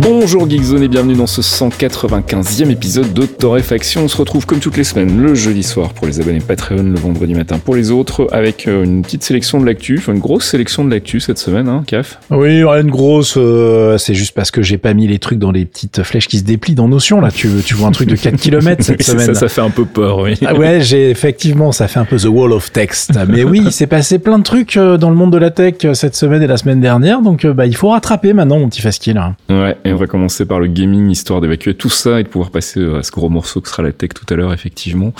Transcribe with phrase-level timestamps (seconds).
[0.00, 4.04] Bonjour Geekzone et bienvenue dans ce 195e épisode de Torréfaction.
[4.04, 6.94] On se retrouve comme toutes les semaines le jeudi soir pour les abonnés Patreon, le
[6.94, 10.44] vendredi matin pour les autres, avec euh, une petite sélection de l'actu, enfin une grosse
[10.44, 14.62] sélection de l'actu cette semaine, hein, CAF Oui, une grosse, euh, c'est juste parce que
[14.62, 17.32] j'ai pas mis les trucs dans les petites flèches qui se déplient dans Notion, là.
[17.32, 19.26] Tu, tu vois un truc de 4 km cette semaine?
[19.26, 20.34] Ça, ça fait un peu peur, oui.
[20.46, 23.18] Ah ouais, j'ai effectivement, ça fait un peu The Wall of Text.
[23.28, 25.74] Mais oui, il s'est passé plein de trucs euh, dans le monde de la tech
[25.94, 29.20] cette semaine et la semaine dernière, donc bah, il faut rattraper maintenant, mon petit Faskill.
[29.50, 32.50] Ouais, et on va commencer par le gaming, histoire d'évacuer tout ça et de pouvoir
[32.50, 35.12] passer à ce gros morceau que sera la tech tout à l'heure, effectivement.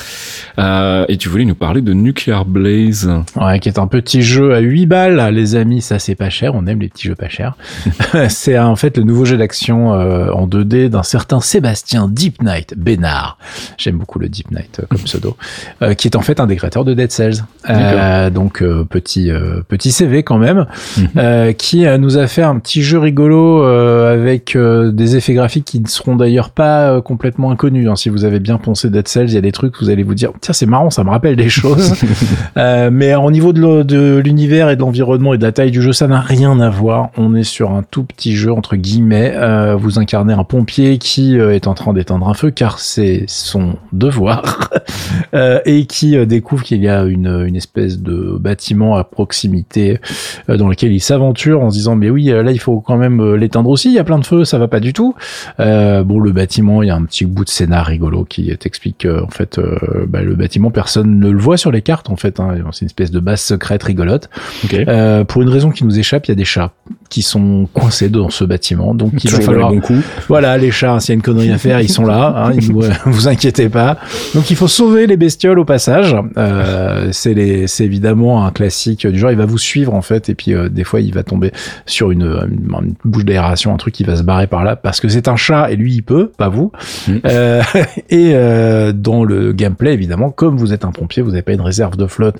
[0.59, 3.11] Euh, et tu voulais nous parler de Nuclear Blaze.
[3.37, 6.55] Ouais, qui est un petit jeu à 8 balles, les amis, ça c'est pas cher,
[6.55, 7.57] on aime les petits jeux pas chers.
[8.29, 12.75] c'est en fait le nouveau jeu d'action euh, en 2D d'un certain Sébastien Deep Knight
[12.77, 13.39] Bénard.
[13.79, 15.37] J'aime beaucoup le Deep Knight euh, comme pseudo,
[15.83, 17.45] euh, qui est en fait un des créateurs de Dead Cells.
[17.71, 19.31] Euh, donc petit
[19.69, 20.67] petit CV quand même,
[20.97, 21.55] mhm.
[21.55, 24.57] qui nous a fait un petit jeu rigolo avec
[24.93, 27.89] des effets graphiques qui ne seront d'ailleurs pas euh, complètement inconnus.
[27.89, 27.97] Hein.
[27.97, 30.15] Si vous avez bien poncé Dead Cells, il y a des trucs vous allez vous
[30.15, 31.95] dire tiens c'est marrant, ça me rappelle des choses.
[32.57, 35.93] euh, mais au niveau de l'univers et de l'environnement et de la taille du jeu,
[35.93, 37.11] ça n'a rien à voir.
[37.17, 39.33] On est sur un tout petit jeu entre guillemets.
[39.35, 43.25] Euh, vous incarnez un pompier qui euh, est en train d'éteindre un feu car c'est
[43.27, 44.71] son devoir
[45.35, 50.01] euh, et qui découvre qu'il y a une, une espèce de bâtiment à proximité
[50.49, 53.71] dans lequel il s'aventure en se disant mais oui là il faut quand même l'éteindre
[53.71, 53.89] aussi.
[53.89, 55.15] Il y a plein de feux, ça va pas du tout.
[55.61, 58.99] Euh, bon, le bâtiment, il y a un petit bout de scénar rigolo qui t'explique
[58.99, 62.17] que, en fait, euh, bah, le bâtiment, personne ne le voit sur les cartes, en
[62.17, 62.41] fait.
[62.41, 62.57] Hein.
[62.73, 64.29] C'est une espèce de base secrète rigolote.
[64.73, 66.73] Euh, pour une raison qui nous échappe, il y a des chats
[67.09, 68.95] qui sont coincés dans ce bâtiment.
[68.95, 69.73] Donc, il va falloir.
[69.73, 69.81] Bon
[70.29, 72.35] voilà, les chats, s'il y a une connerie à faire, ils sont là.
[72.37, 73.99] Hein, ils, vous inquiétez pas.
[74.35, 76.17] Donc, il faut sauver les bestioles au passage.
[76.37, 79.31] Euh, c'est c'est évidemment un classique du genre.
[79.31, 81.53] Il va vous suivre en fait, et puis euh, des fois, il va tomber
[81.87, 85.09] sur une, une bouche d'aération, un truc qui va se barrer par là parce que
[85.09, 86.71] c'est un chat et lui il peut, pas vous.
[87.09, 87.13] Mm.
[87.25, 87.63] Euh,
[88.11, 91.63] et euh, dans le gameplay évidemment, comme vous êtes un pompier, vous n'avez pas une
[91.63, 92.37] réserve de flotte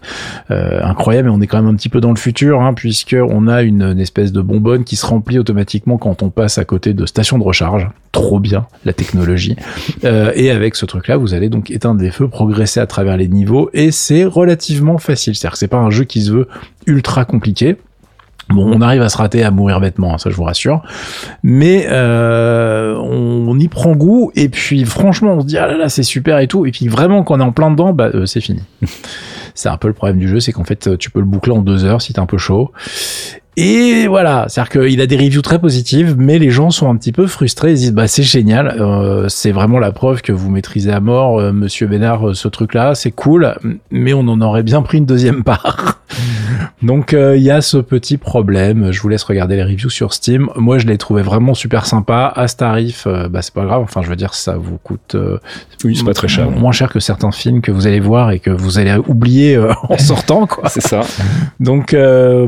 [0.51, 3.17] euh, incroyable, mais on est quand même un petit peu dans le futur, hein, puisque
[3.19, 6.65] on a une, une, espèce de bonbonne qui se remplit automatiquement quand on passe à
[6.65, 7.89] côté de stations de recharge.
[8.13, 9.55] Trop bien la technologie.
[10.03, 13.71] Et avec ce truc-là, vous allez donc éteindre des feux, progresser à travers les niveaux,
[13.75, 15.35] et c'est relativement facile.
[15.35, 16.49] C'est-à-dire que c'est pas un jeu qui se veut
[16.87, 17.77] ultra compliqué.
[18.51, 20.83] Bon, on arrive à se rater, à mourir bêtement, hein, ça je vous rassure.
[21.43, 25.89] Mais euh, on, y prend goût et puis franchement on se dit ah là là
[25.89, 26.65] c'est super et tout.
[26.65, 28.63] Et puis vraiment quand on est en plein dedans, bah euh, c'est fini.
[29.55, 31.61] c'est un peu le problème du jeu, c'est qu'en fait tu peux le boucler en
[31.61, 32.73] deux heures si t'es un peu chaud.
[33.61, 37.11] Et voilà, c'est-à-dire qu'il a des reviews très positives, mais les gens sont un petit
[37.11, 37.73] peu frustrés.
[37.73, 41.41] Ils disent bah c'est génial, euh, c'est vraiment la preuve que vous maîtrisez à mort,
[41.41, 43.57] euh, Monsieur Bénard, euh, ce truc-là, c'est cool,
[43.91, 46.03] mais on en aurait bien pris une deuxième part.
[46.83, 48.93] Donc il y a ce petit problème.
[48.93, 50.49] Je vous laisse regarder les reviews sur Steam.
[50.55, 53.07] Moi je l'ai trouvé vraiment super sympa à ce tarif.
[53.07, 53.83] bah c'est pas grave.
[53.83, 55.17] Enfin je veux dire ça vous coûte
[55.85, 58.39] oui c'est pas très cher, moins cher que certains films que vous allez voir et
[58.39, 59.59] que vous allez oublier
[59.89, 60.69] en sortant quoi.
[60.69, 61.01] c'est ça.
[61.59, 61.97] Donc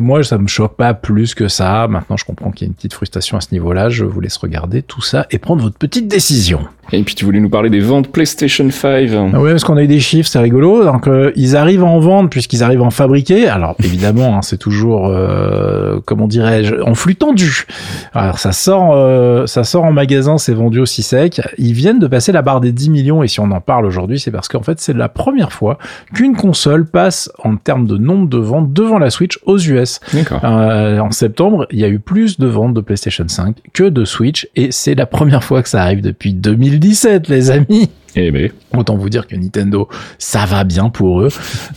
[0.00, 1.87] moi ça me choque pas plus que ça.
[1.88, 3.88] Maintenant, je comprends qu'il y a une petite frustration à ce niveau-là.
[3.88, 6.66] Je vous laisse regarder tout ça et prendre votre petite décision.
[6.93, 9.11] Et puis tu voulais nous parler des ventes PlayStation 5.
[9.12, 10.84] Ah oui, parce qu'on a eu des chiffres, c'est rigolo.
[10.84, 13.49] Donc euh, ils arrivent à en vendre puisqu'ils arrivent à en fabriquer.
[13.49, 17.67] Alors évidemment, hein, c'est toujours, euh, comment dirais-je, en flux tendu.
[18.12, 21.41] Alors ça sort, euh, ça sort en magasin, c'est vendu aussi sec.
[21.59, 24.19] Ils viennent de passer la barre des 10 millions et si on en parle aujourd'hui,
[24.19, 25.79] c'est parce qu'en fait c'est la première fois
[26.15, 30.00] qu'une console passe en termes de nombre de ventes devant la Switch aux US.
[30.43, 34.05] Euh, en septembre, il y a eu plus de ventes de PlayStation 5 que de
[34.05, 37.91] Switch et c'est la première fois que ça arrive depuis 2000 2017, les amis.
[38.17, 38.51] Eh ben.
[38.77, 41.29] Autant vous dire que Nintendo, ça va bien pour eux.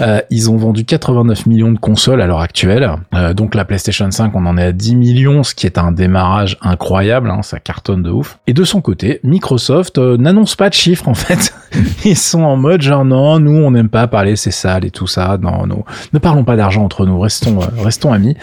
[0.01, 2.89] Euh, ils ont vendu 89 millions de consoles à l'heure actuelle.
[3.13, 5.91] Euh, donc la PlayStation 5, on en est à 10 millions, ce qui est un
[5.91, 7.29] démarrage incroyable.
[7.29, 8.39] Hein, ça cartonne de ouf.
[8.47, 11.53] Et de son côté, Microsoft euh, n'annonce pas de chiffres en fait.
[12.05, 15.07] Ils sont en mode genre non, nous on n'aime pas parler, c'est sale et tout
[15.07, 15.37] ça.
[15.41, 15.83] Non, nous,
[16.13, 17.19] ne parlons pas d'argent entre nous.
[17.19, 18.35] Restons, restons amis.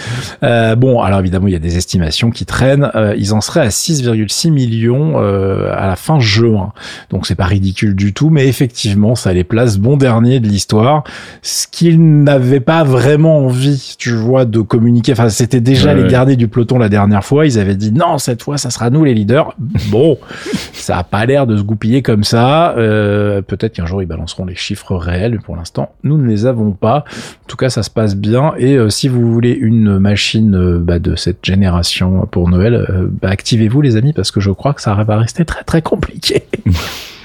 [0.43, 2.91] bon, alors évidemment il y a des estimations qui traînent.
[3.17, 6.73] ils en seraient à 6,6 millions à la fin juin.
[7.11, 11.05] Donc c'est pas ridicule du tout, mais effectivement, ça les place bon dernier de l'histoire,
[11.43, 15.12] ce qu'ils n'avaient pas vraiment envie, tu vois, de communiquer.
[15.12, 17.47] Enfin, c'était déjà les derniers du peloton la dernière fois.
[17.47, 19.55] Ils avaient dit non, cette fois, ça sera nous les leaders.
[19.91, 20.19] Bon,
[20.73, 22.75] ça a pas l'air de se goupiller comme ça.
[22.77, 26.26] Euh, Euh, peut-être qu'un jour ils balanceront les chiffres réels, mais pour l'instant, nous ne
[26.26, 27.05] les avons pas.
[27.44, 28.55] En tout cas, ça se passe bien.
[28.58, 32.87] Et euh, si vous voulez une machine euh, bah, de cette génération pour Noël,
[33.20, 36.44] bah, activez-vous les amis, parce que je crois que ça va rester très très compliqué.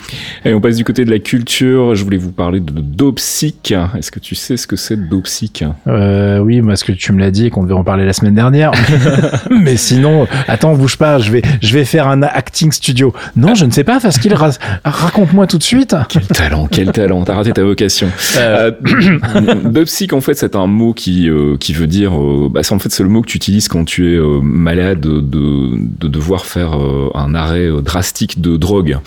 [0.45, 1.95] Et on passe du côté de la culture.
[1.95, 3.73] Je voulais vous parler de Dopsic.
[3.97, 5.63] Est-ce que tu sais ce que c'est Dopsic?
[5.87, 8.13] Euh, Oui, moi, ce que tu me l'as dit et qu'on devait en parler la
[8.13, 8.71] semaine dernière.
[9.49, 11.19] Mais sinon, attends, bouge pas.
[11.19, 13.13] Je vais, je vais faire un acting studio.
[13.35, 13.99] Non, je ne sais pas.
[13.99, 15.95] Parce qu'il raconte-moi tout de suite.
[16.09, 17.23] Quel talent, quel talent.
[17.23, 18.07] T'as raté ta vocation.
[18.37, 18.71] Euh...
[19.65, 22.19] Dopsic, en fait, c'est un mot qui euh, qui veut dire.
[22.19, 24.99] Euh, bah, en fait, c'est le mot que tu utilises quand tu es euh, malade
[24.99, 26.77] de, de devoir faire
[27.15, 28.97] un arrêt drastique de drogue.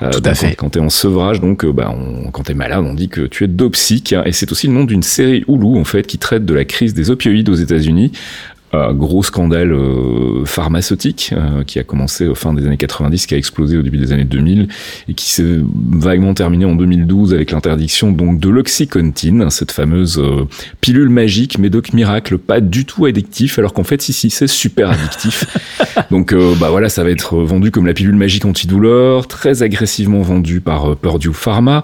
[0.00, 0.39] tout à fait.
[0.56, 3.48] Quand, en sevrage, donc euh, bah, on, quand t'es malade, on dit que tu es
[3.48, 4.14] dopsique.
[4.24, 6.94] Et c'est aussi le nom d'une série Hulu en fait qui traite de la crise
[6.94, 8.12] des opioïdes aux États-Unis
[8.72, 13.36] gros scandale euh, pharmaceutique euh, qui a commencé au fin des années 90, qui a
[13.36, 14.68] explosé au début des années 2000
[15.08, 15.58] et qui s'est
[15.92, 20.46] vaguement terminé en 2012 avec l'interdiction donc de l'oxycontine, cette fameuse euh,
[20.80, 24.90] pilule magique, médoc miracle, pas du tout addictif, alors qu'en fait si si c'est super
[24.90, 25.46] addictif.
[26.12, 30.60] donc bah voilà, ça va être vendu comme la pilule magique antidouleur, très agressivement vendue
[30.60, 31.82] par Purdue Pharma,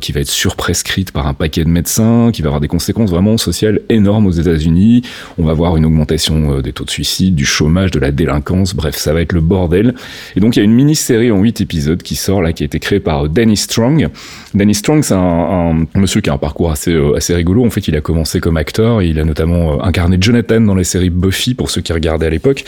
[0.00, 3.36] qui va être surprescrite par un paquet de médecins, qui va avoir des conséquences vraiment
[3.38, 5.02] sociales énormes aux États-Unis.
[5.38, 8.74] On va voir une augmentation euh, des taux de suicide, du chômage, de la délinquance,
[8.74, 9.94] bref, ça va être le bordel.
[10.36, 12.66] Et donc il y a une mini-série en 8 épisodes qui sort là, qui a
[12.66, 14.08] été créée par euh, Danny Strong.
[14.54, 17.64] Danny Strong, c'est un, monsieur qui a un parcours assez, euh, assez rigolo.
[17.64, 21.10] En fait, il a commencé comme acteur, il a notamment incarné Jonathan dans la série
[21.10, 22.64] Buffy, pour ceux qui regardaient à l'époque.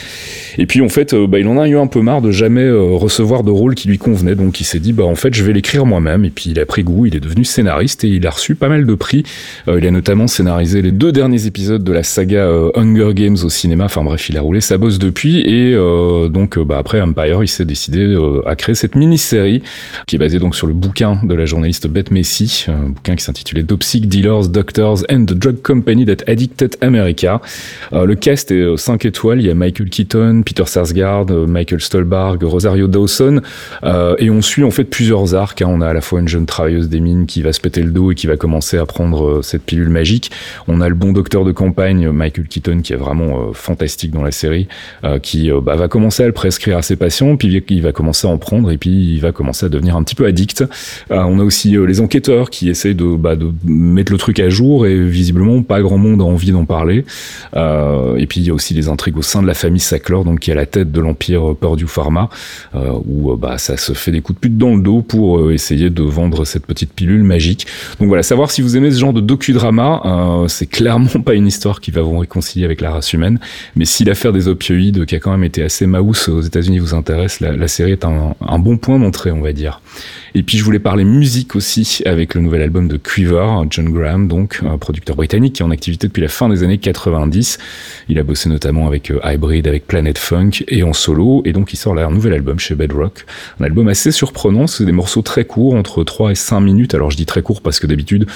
[0.59, 3.43] Et puis en fait, bah, il en a eu un peu marre de jamais recevoir
[3.43, 5.87] de rôle qui lui convenait, donc il s'est dit, bah en fait, je vais l'écrire
[5.87, 6.25] moi-même.
[6.25, 8.69] Et puis il a pris goût, il est devenu scénariste et il a reçu pas
[8.69, 9.25] mal de prix.
[9.67, 13.85] il a notamment scénarisé les deux derniers épisodes de la saga Hunger Games au cinéma.
[13.85, 17.43] Enfin bref, il a roulé sa bosse depuis et euh, donc euh, bah, après Empire,
[17.43, 19.63] il s'est décidé euh, à créer cette mini-série
[20.07, 23.25] qui est basée donc sur le bouquin de la journaliste Beth Messi, un bouquin qui
[23.25, 27.41] s'intitulait Dopsic Dealers, Doctors and the Drug Company That Addicted America.
[27.93, 29.41] le cast est 5 étoiles.
[29.41, 33.41] Il y a Michael Keaton, Peter Sarsgaard, Michael Stolberg, Rosario Dawson
[34.19, 35.63] et on suit en fait plusieurs arcs.
[35.63, 35.69] Hein.
[35.69, 37.91] On a à la fois une jeune travailleuse des mines qui va se péter le
[37.91, 40.31] dos et qui va commencer à prendre cette pilule magique.
[40.67, 44.23] On a le bon docteur de campagne Michael Keaton qui est vraiment euh, fantastique dans
[44.23, 44.69] la série,
[45.05, 47.93] euh, qui euh, bah, va commencer à le prescrire à ses patients, puis il va
[47.93, 50.65] commencer à en prendre, et puis il va commencer à devenir un petit peu addict.
[51.11, 54.87] on a aussi les enquêteurs qui essayent de, bah, de mettre le truc à jour,
[54.87, 57.05] et visiblement pas grand monde a envie d'en parler.
[57.55, 60.41] et puis il y a aussi les intrigues au sein de la famille Sackler, donc
[60.41, 62.29] qui est à la tête de l'empire Purdue Pharma,
[62.75, 66.03] où bah, ça se fait des coups de pute dans le dos pour essayer de
[66.03, 67.67] vendre cette petite pilule magique.
[68.01, 71.81] Donc voilà, savoir si vous aimez ce genre de docudrama, c'est clairement pas une histoire
[71.81, 73.39] qui va vous réconcilier avec la humaine.
[73.77, 76.95] Mais si l'affaire des opioïdes, qui a quand même été assez mouse aux États-Unis, vous
[76.95, 79.81] intéresse, la, série est un, bon point d'entrée, on va dire.
[80.35, 84.29] Et puis je voulais parler musique aussi avec le nouvel album de Quiver, John Graham,
[84.29, 87.59] donc un producteur britannique qui est en activité depuis la fin des années 90.
[88.09, 91.43] Il a bossé notamment avec euh, Hybrid, avec Planet Funk et en solo.
[91.45, 93.27] Et donc il sort là un nouvel album chez Bedrock.
[93.61, 96.95] Un album assez surprenant, c'est des morceaux très courts, entre 3 et 5 minutes.
[96.95, 98.27] Alors je dis très court parce que d'habitude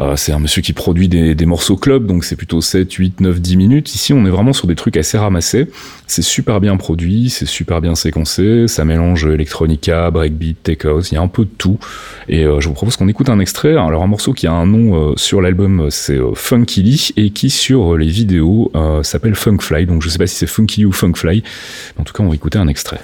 [0.00, 3.20] euh, c'est un monsieur qui produit des, des morceaux club, donc c'est plutôt 7, 8,
[3.20, 3.93] 9, 10 minutes.
[3.94, 5.68] Ici on est vraiment sur des trucs assez ramassés.
[6.06, 11.14] C'est super bien produit, c'est super bien séquencé, ça mélange electronica, breakbeat, tech house, il
[11.14, 11.78] y a un peu de tout.
[12.28, 13.76] Et euh, je vous propose qu'on écoute un extrait.
[13.76, 17.30] Alors un morceau qui a un nom euh, sur l'album, c'est euh, Funky Lee, et
[17.30, 19.86] qui sur les vidéos s'appelle Funkfly.
[19.86, 21.42] Donc je sais pas si c'est Funky ou Funkfly.
[21.98, 23.00] En tout cas, on va écouter un extrait.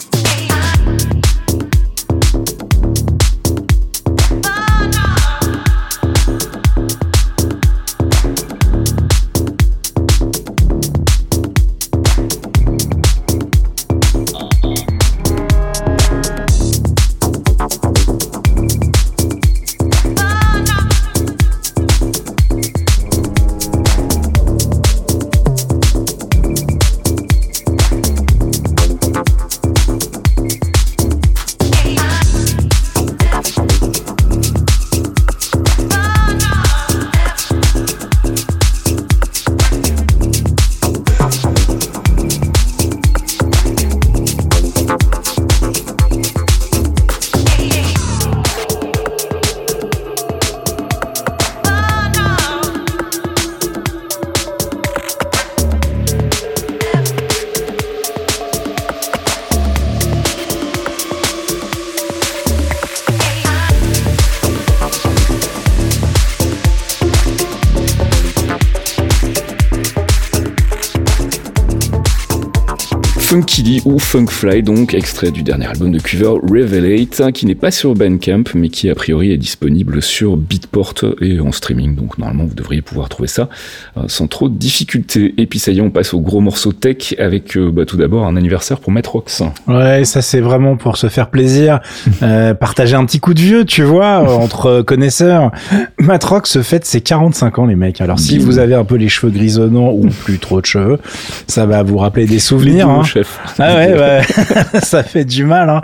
[74.41, 78.71] Funkfly, donc extrait du dernier album de Quiver, Revelate, qui n'est pas sur Bandcamp, mais
[78.71, 81.95] qui a priori est disponible sur Beatport et en streaming.
[81.95, 83.51] Donc normalement, vous devriez pouvoir trouver ça
[83.99, 85.35] euh, sans trop de difficultés.
[85.37, 87.99] Et puis ça y est, on passe au gros morceau tech avec euh, bah, tout
[87.99, 89.43] d'abord un anniversaire pour Matrox.
[89.67, 91.81] Ouais, ça c'est vraiment pour se faire plaisir,
[92.23, 95.51] euh, partager un petit coup de vieux, tu vois, entre connaisseurs.
[95.99, 98.01] Matrox fête ses 45 ans, les mecs.
[98.01, 100.99] Alors si vous avez un peu les cheveux grisonnants ou plus trop de cheveux,
[101.47, 102.89] ça va vous rappeler des souvenirs.
[102.89, 103.03] Hein.
[103.05, 103.39] chef.
[103.59, 104.30] Ah ouais, ouais.
[104.83, 105.71] ça fait du mal.
[105.71, 105.81] Hein.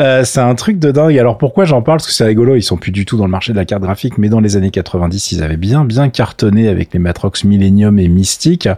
[0.00, 1.16] Euh, c'est un truc de dingue.
[1.18, 1.98] Alors pourquoi j'en parle?
[1.98, 2.56] Parce que c'est rigolo.
[2.56, 4.56] Ils sont plus du tout dans le marché de la carte graphique, mais dans les
[4.56, 8.68] années 90, ils avaient bien, bien cartonné avec les Matrox Millennium et Mystic.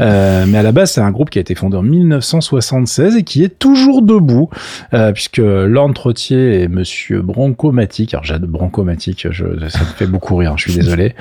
[0.00, 3.22] Euh, mais à la base, c'est un groupe qui a été fondé en 1976 et
[3.22, 4.50] qui est toujours debout,
[4.94, 10.36] euh, puisque Lorne Trottier et Monsieur Brancomatic, alors j'ai Brancomatic, je, ça me fait beaucoup
[10.36, 10.52] rire.
[10.52, 11.14] Hein, je suis désolé.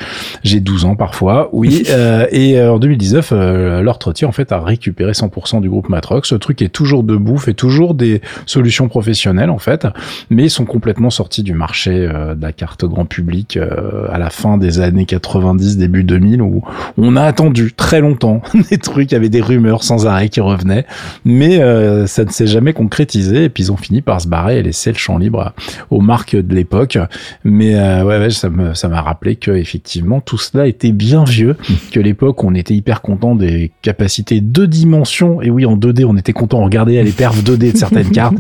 [0.44, 1.84] J'ai 12 ans parfois, oui.
[1.96, 5.88] Euh, et euh, en 2019, euh, Lord Trottier en fait a récupéré 100% du groupe
[5.88, 6.30] Matrox.
[6.30, 9.88] Ce truc est toujours debout, fait toujours des solutions professionnelles en fait,
[10.30, 14.18] mais ils sont complètement sortis du marché euh, de la carte grand public euh, à
[14.18, 16.62] la fin des années 90, début 2000, où
[16.98, 20.42] on a attendu très longtemps des trucs, il y avait des rumeurs sans arrêt qui
[20.42, 20.86] revenaient,
[21.24, 24.60] mais euh, ça ne s'est jamais concrétisé, et puis ils ont fini par se barrer
[24.60, 25.54] et laisser le champ libre
[25.90, 26.98] aux marques de l'époque.
[27.44, 31.56] Mais ouais, ouais, ça m'a rappelé que effectivement tout cela était bien vieux,
[31.92, 36.18] que l'époque on était hyper content des capacités deux dimensions, et oui en 2D on
[36.18, 38.36] était content, on regardait les perfs 2D de certaines cartes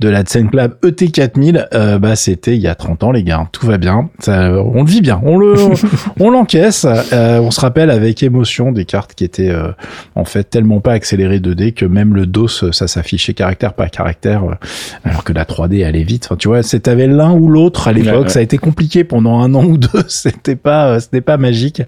[0.00, 3.66] de la Club ET4000, euh, bah c'était il y a 30 ans les gars, tout
[3.66, 5.54] va bien, ça, on le vit bien, on le,
[6.20, 9.72] on l'encaisse, euh, on se rappelle avec émotion des cartes qui étaient euh,
[10.14, 14.44] en fait tellement pas accélérées 2D que même le DOS ça s'affichait caractère par caractère,
[14.44, 14.54] euh,
[15.04, 16.26] alors que la 3D allait vite.
[16.26, 18.28] Enfin, tu vois, c'était l'un ou l'autre à l'époque, Ouais, ouais.
[18.28, 21.82] ça a été compliqué pendant un an ou deux, c'était pas, euh, c'était pas magique.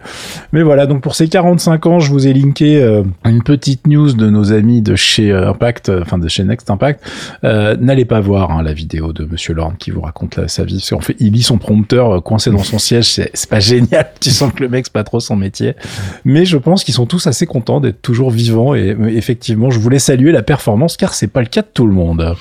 [0.53, 4.13] Mais voilà, donc pour ces 45 ans, je vous ai linké euh, une petite news
[4.13, 7.01] de nos amis de chez Impact, euh, enfin de chez Next Impact.
[7.45, 10.65] Euh, N'allez pas voir hein, la vidéo de Monsieur Lorne qui vous raconte la- sa
[10.65, 10.75] vie.
[10.77, 13.07] Parce qu'en fait, il lit son prompteur euh, coincé dans son siège.
[13.07, 14.11] C'est pas génial.
[14.21, 15.75] Tu sens que le mec c'est pas trop son métier.
[16.25, 18.75] Mais je pense qu'ils sont tous assez contents d'être toujours vivants.
[18.75, 21.87] Et euh, effectivement, je voulais saluer la performance car c'est pas le cas de tout
[21.87, 22.35] le monde.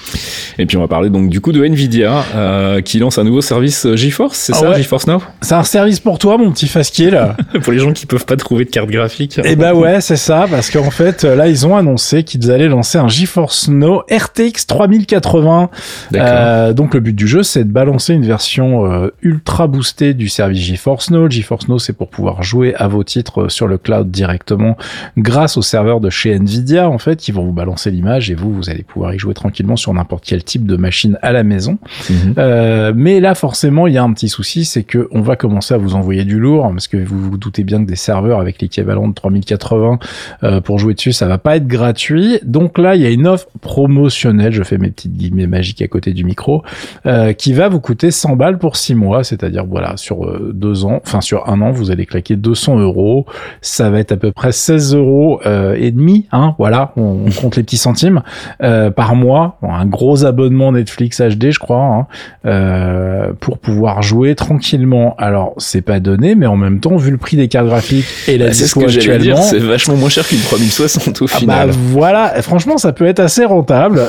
[0.57, 3.41] Et puis on va parler donc du coup de Nvidia euh, qui lance un nouveau
[3.41, 4.77] service GeForce, c'est Ah ça, ouais.
[4.77, 5.21] GeForce Now?
[5.41, 7.19] C'est un service pour toi, mon petit Faskill.
[7.63, 9.39] Pour les gens qui peuvent pas trouver de carte graphique.
[9.43, 12.97] Eh ben ouais, c'est ça, parce qu'en fait, là, ils ont annoncé qu'ils allaient lancer
[12.97, 15.69] un GeForce Now RTX 3080.
[16.11, 16.27] D'accord.
[16.31, 20.29] Euh, donc le but du jeu, c'est de balancer une version euh, ultra boostée du
[20.29, 21.29] service GeForce Now.
[21.29, 24.77] GeForce Now, c'est pour pouvoir jouer à vos titres euh, sur le cloud directement
[25.17, 28.53] grâce au serveur de chez Nvidia, en fait, qui vont vous balancer l'image et vous,
[28.53, 31.77] vous allez pouvoir y jouer tranquillement sur n'importe quel type de machine à la maison.
[32.09, 32.35] Mhm.
[32.37, 35.73] Euh, mais là, forcément, il y a un petit souci, c'est que on va commencer
[35.73, 38.61] à vous envoyer du lourd, parce que vous vous doutez bien que des serveurs avec
[38.61, 39.99] l'équivalent de 3080
[40.43, 42.39] euh, pour jouer dessus, ça va pas être gratuit.
[42.43, 43.47] Donc là, il y a une offre
[43.81, 46.61] promotionnelle, je fais mes petites guillemets magiques à côté du micro,
[47.07, 50.85] euh, qui va vous coûter 100 balles pour 6 mois, c'est-à-dire voilà, sur euh, deux
[50.85, 53.25] ans, enfin sur un an, vous allez claquer 200 euros.
[53.61, 57.31] Ça va être à peu près 16 euros euh, et demi, hein, voilà, on, on
[57.41, 58.21] compte les petits centimes
[58.61, 59.57] euh, par mois.
[59.63, 61.81] Bon, un gros abonnement Netflix HD, je crois.
[61.81, 62.07] Hein
[62.45, 65.15] euh, pour pouvoir jouer tranquillement.
[65.17, 68.37] Alors, c'est pas donné, mais en même temps, vu le prix des cartes graphiques et
[68.37, 71.21] la Bah, c'est ce dispo que j'allais dire, actuellement, c'est vachement moins cher qu'une 3060
[71.21, 71.69] au ah final.
[71.69, 73.60] bah voilà, franchement, ça peut être assez rentable.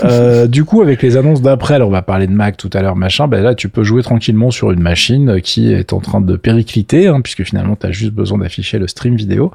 [0.04, 2.82] Euh, du coup, avec les annonces d'après, alors on va parler de Mac tout à
[2.82, 6.20] l'heure, machin, bah là, tu peux jouer tranquillement sur une machine qui est en train
[6.20, 9.52] de péricliter, hein, puisque finalement, tu as juste besoin d'afficher le stream vidéo.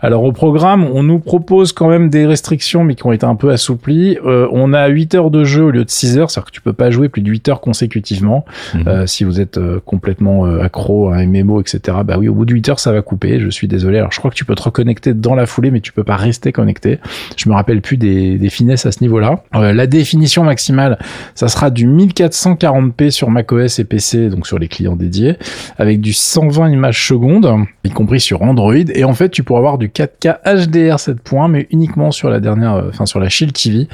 [0.00, 3.36] Alors au programme, on nous propose quand même des restrictions, mais qui ont été un
[3.36, 4.18] peu assouplies.
[4.24, 6.60] Euh, on a 8 heures de jeu au lieu de 6 heures, c'est-à-dire que tu
[6.60, 8.44] peux pas jouer plus de 8 heures consécutivement.
[8.74, 8.84] Mhm.
[8.86, 12.34] Euh, si vous êtes euh, complètement euh, accro à un MMO, etc., bah oui, au
[12.34, 13.40] bout de 8 heures, ça va couper.
[13.40, 13.98] Je suis désolé.
[13.98, 16.16] Alors, je crois que tu peux te reconnecter dans la foulée, mais tu peux pas
[16.16, 16.98] rester connecté.
[17.36, 19.39] Je me rappelle plus des, des finesses à ce niveau-là.
[19.54, 20.98] Euh, la définition maximale,
[21.34, 25.36] ça sera du 1440p sur macOS et PC, donc sur les clients dédiés,
[25.78, 28.74] avec du 120 images secondes, y compris sur Android.
[28.94, 32.40] Et en fait, tu pourras avoir du 4K HDR 7 points, mais uniquement sur la
[32.40, 33.88] dernière, euh, enfin sur la Shield TV.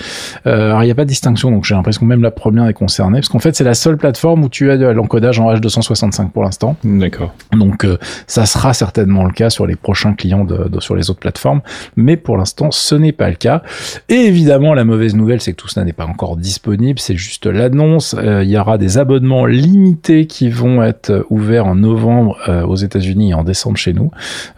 [0.47, 2.67] Euh, alors, il n'y a pas de distinction, donc j'ai l'impression que même la première
[2.67, 5.53] est concernée, parce qu'en fait, c'est la seule plateforme où tu as de l'encodage en
[5.53, 6.77] H265 pour l'instant.
[6.85, 7.35] D'accord.
[7.53, 11.11] Donc, euh, ça sera certainement le cas sur les prochains clients de, de- sur les
[11.11, 11.61] autres plateformes,
[11.97, 13.63] mais pour l'instant, ce n'est pas le cas.
[14.09, 17.47] Et évidemment, la mauvaise nouvelle, c'est que tout cela n'est pas encore disponible, c'est juste
[17.47, 18.15] l'annonce.
[18.19, 22.77] Euh, il y aura des abonnements limités qui vont être ouverts en novembre euh, aux
[22.77, 24.11] États-Unis et en décembre chez nous.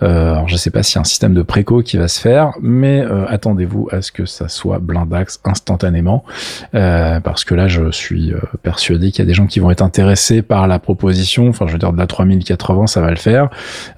[0.02, 2.20] Euh, alors, je sais pas s'il y a un système de préco qui va se
[2.20, 6.24] faire, mais attendez-vous à ce que ça soit blindax instantanément,
[6.72, 8.32] parce que là, je suis
[8.62, 11.48] persuadé qu'il y a des gens qui vont être intéressés par la proposition.
[11.48, 13.50] Enfin, je veux dire, de la 3080, ça va le faire.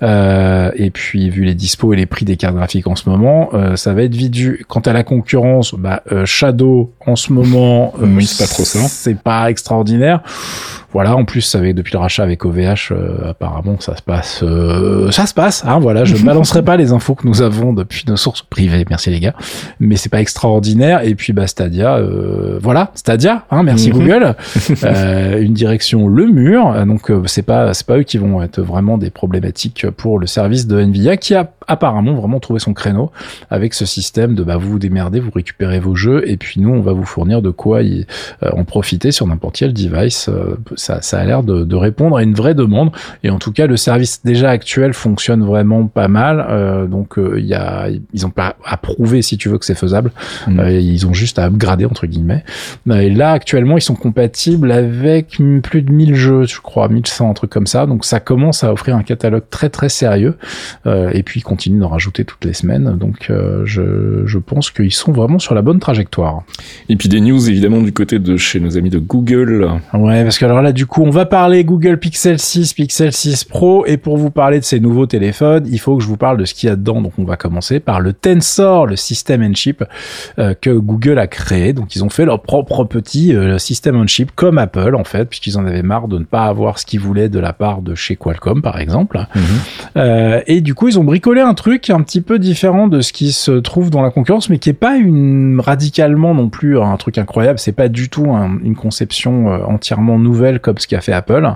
[0.03, 3.95] Et puis, vu les dispos et les prix des cartes graphiques en ce moment, ça
[3.95, 4.31] va être vite.
[4.69, 6.70] Quant à la concurrence, concurrence, bah, Shadow
[7.07, 8.81] en ce moment, oui, c'est pas trop ça.
[8.89, 10.23] C'est pas extraordinaire.
[10.93, 15.13] Voilà, en plus avec depuis le rachat avec OVH, euh, apparemment ça se passe, euh,
[15.13, 15.65] ça se passe.
[15.65, 18.85] Hein, voilà, je ne balancerai pas les infos que nous avons depuis nos sources privées,
[18.91, 19.35] merci les gars,
[19.79, 21.05] mais c'est pas extraordinaire.
[21.05, 23.99] Et puis bah Stadia, euh, voilà, Stadia, hein, merci mhm.
[23.99, 24.35] Google,
[25.41, 26.75] une direction le mur.
[26.87, 30.67] Donc c'est pas c'est pas eux qui vont être vraiment des problématiques pour le service
[30.67, 33.13] de Nvidia qui a apparemment vraiment trouvé son créneau
[33.49, 36.71] avec ce système de bah vous vous démerdez, vous récupérez vos jeux et puis nous
[36.71, 38.07] on va vous fournir de quoi y,
[38.43, 40.29] en profiter sur n'importe quel device
[40.81, 42.91] ça, ça a l'air de, de, répondre à une vraie demande.
[43.23, 46.45] Et en tout cas, le service déjà actuel fonctionne vraiment pas mal.
[46.49, 49.75] Euh, donc, il euh, y a, ils ont pas approuvé, si tu veux, que c'est
[49.75, 50.11] faisable.
[50.47, 50.61] Mm.
[50.61, 52.45] Euh, ils ont juste à upgrader entre guillemets.
[52.91, 57.35] Et là, actuellement, ils sont compatibles avec plus de 1000 jeux, je crois, 1100, un
[57.35, 57.87] truc comme ça.
[57.87, 60.37] Donc, ça commence à offrir un catalogue très très sérieux.
[60.87, 62.97] et puis, ils continuent d'en rajouter toutes les semaines.
[62.97, 63.31] Donc,
[63.65, 66.43] je, je pense qu'ils sont vraiment sur la bonne trajectoire.
[66.89, 69.69] Et puis des news évidemment du côté de chez nos amis de Google.
[69.95, 73.45] Ouais, parce que alors là, du coup, on va parler Google Pixel 6, Pixel 6
[73.45, 76.39] Pro, et pour vous parler de ces nouveaux téléphones, il faut que je vous parle
[76.39, 77.01] de ce qu'il y a dedans.
[77.01, 79.85] Donc, on va commencer par le Tensor, le système on chip
[80.39, 81.73] euh, que Google a créé.
[81.73, 85.25] Donc, ils ont fait leur propre petit euh, système on chip comme Apple en fait,
[85.27, 87.95] puisqu'ils en avaient marre de ne pas avoir ce qu'ils voulaient de la part de
[87.95, 89.19] chez Qualcomm, par exemple.
[89.35, 89.43] Mhm.
[89.97, 93.13] Euh, et du coup, ils ont bricolé un truc un petit peu différent de ce
[93.13, 96.97] qui se trouve dans la concurrence, mais qui est pas une radicalement non plus un
[96.97, 97.59] truc incroyable.
[97.59, 98.27] C'est pas du tout
[98.63, 101.49] une conception entièrement nouvelle comme ce qu'a fait Apple.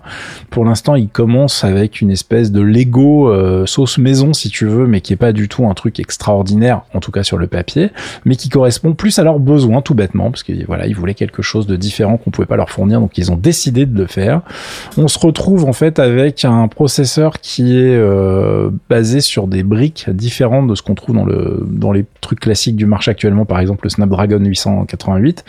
[0.50, 4.86] Pour l'instant, il commence avec une espèce de Lego euh, sauce maison, si tu veux,
[4.86, 7.90] mais qui est pas du tout un truc extraordinaire, en tout cas sur le papier,
[8.24, 11.42] mais qui correspond plus à leurs besoins, tout bêtement, parce que voilà, ils voulaient quelque
[11.42, 14.42] chose de différent qu'on pouvait pas leur fournir, donc ils ont décidé de le faire.
[14.96, 20.08] On se retrouve en fait avec un processeur qui est euh, basé sur des briques
[20.10, 23.60] différentes de ce qu'on trouve dans le dans les trucs classiques du marché actuellement, par
[23.60, 25.44] exemple le Snapdragon 888.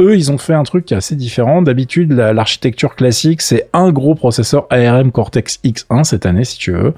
[0.00, 1.62] Eux, ils ont fait un truc assez différent.
[1.62, 6.94] D'habitude, l'architecture classique c'est un gros processeur ARM Cortex X1 cette année, si tu veux.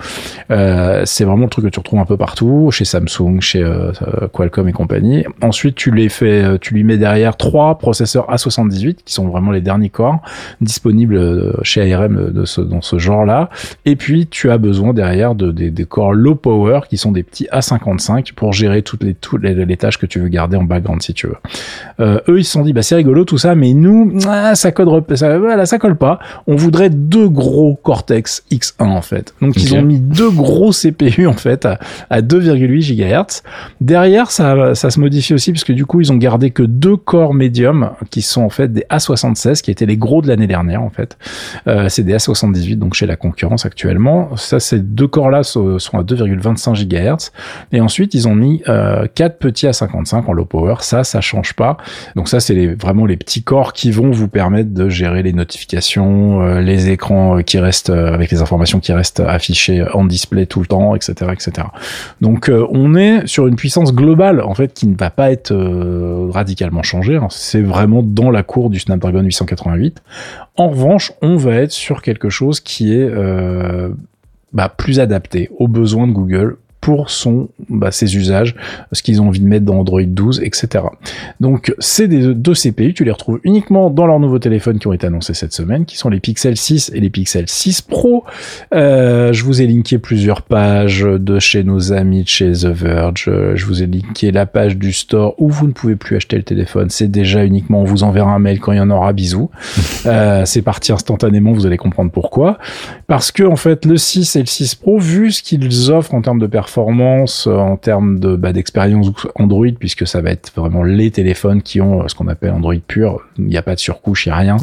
[0.51, 3.93] Euh, c'est vraiment le truc que tu retrouves un peu partout, chez Samsung, chez euh,
[4.33, 5.25] Qualcomm et compagnie.
[5.43, 9.51] Ensuite, tu les fais, euh, tu lui mets derrière trois processeurs A78 qui sont vraiment
[9.51, 10.21] les derniers corps
[10.61, 13.51] disponibles chez ARM de ce, dans ce genre-là.
[13.85, 17.47] Et puis, tu as besoin derrière de, des corps low power qui sont des petits
[17.53, 21.15] A55 pour gérer toutes les, toutes les, tâches que tu veux garder en background, si
[21.15, 21.37] tu veux.
[22.01, 24.89] eux, ils se sont dit, bah c'est rigolo tout ça, mais nous, ah, ça code,
[25.15, 29.35] ça, voilà, ça colle pas on voudrait deux gros Cortex X1 en fait.
[29.41, 31.67] Donc ils ont mis deux gros CPU en fait
[32.11, 33.43] à, 2,8 GHz.
[33.81, 36.97] Derrière ça, ça se modifie aussi parce que du coup ils ont gardé que deux
[36.97, 40.83] corps médium qui sont en fait des A76 qui étaient les gros de l'année dernière
[40.83, 41.17] en fait.
[41.67, 44.37] Euh, c'est des A78 donc chez la concurrence actuellement.
[44.37, 47.31] Ça ces deux corps là sont à 2,25 GHz
[47.73, 50.77] et ensuite ils ont mis euh, quatre petits A55 en low power.
[50.81, 51.77] Ça ça change pas.
[52.17, 55.78] Donc ça c'est vraiment les petits corps qui vont vous permettre de gérer les notifications
[55.97, 60.47] euh, les écrans euh, qui restent euh, avec les informations qui restent affichées en display
[60.47, 61.69] tout le temps, etc., etc.
[62.21, 65.55] Donc on est sur une puissance globale en fait qui ne va pas être
[66.31, 67.17] radicalement changée.
[67.17, 67.29] Hein.
[67.31, 70.03] C'est vraiment dans la cour du Snapdragon 888.
[70.57, 73.11] En revanche, on va être sur quelque chose qui est
[74.53, 76.57] bah, plus adapté aux besoins de Google
[76.89, 78.55] pour son, bah, ses usages,
[78.93, 80.87] ce qu'ils ont envie de mettre dans Android 12, etc.
[81.39, 84.95] Donc, c'est des deux CPU, tu les retrouves uniquement dans leurs nouveaux téléphones qui ont
[84.95, 88.25] été annoncés cette semaine, qui sont les Pixel 6 et les Pixel 6 Pro.
[88.73, 93.31] Euh, je vous ai linké plusieurs pages de chez nos amis de chez The Verge.
[93.55, 96.43] Je vous ai linké la page du store où vous ne pouvez plus acheter le
[96.43, 96.89] téléphone.
[96.89, 99.13] C'est déjà uniquement, on vous enverra un mail quand il y en aura.
[99.13, 99.51] Bisous.
[100.07, 102.57] euh, c'est parti instantanément, vous allez comprendre pourquoi.
[103.09, 106.23] Parce que, en fait, le 6 et le 6 Pro, vu ce qu'ils offrent en
[106.23, 110.53] termes de performance, performance, euh, en termes de bah, d'expérience Android, puisque ça va être
[110.55, 113.21] vraiment les téléphones qui ont euh, ce qu'on appelle Android pur.
[113.37, 114.57] Il n'y a pas de surcouche, il n'y a rien.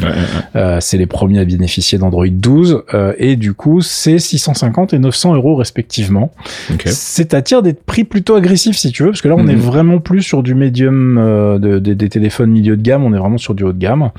[0.56, 2.84] Euh, c'est les premiers à bénéficier d'Android 12
[3.18, 6.32] et du coup c'est 650 et 900 euros respectivement.
[6.86, 9.60] C'est-à-dire des prix plutôt agressifs si tu veux, parce que là on est mhm.
[9.60, 11.16] vraiment plus sur du médium
[11.60, 14.12] de, des téléphones milieu de gamme, on est vraiment sur du haut de gamme.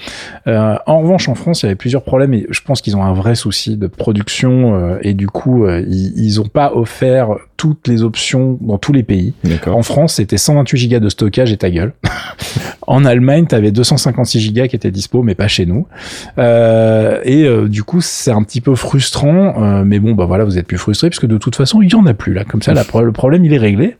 [0.47, 3.15] en revanche en France il y avait plusieurs problèmes et je pense qu'ils ont un
[3.15, 8.59] vrai souci de production et du coup ils, ils ont pas offert toutes les options
[8.61, 9.33] dans tous les pays.
[9.67, 11.93] En France, c'était 128 Go de stockage et ta gueule.
[12.87, 15.87] en Allemagne, tu avais 256 Go qui étaient dispo, mais pas chez nous.
[16.39, 19.63] Euh, et euh, du coup, c'est un petit peu frustrant.
[19.63, 21.95] Euh, mais bon, bah voilà, vous êtes plus frustré puisque de toute façon, il y
[21.95, 22.45] en a plus là.
[22.45, 23.97] Comme ça, le problème, il est réglé.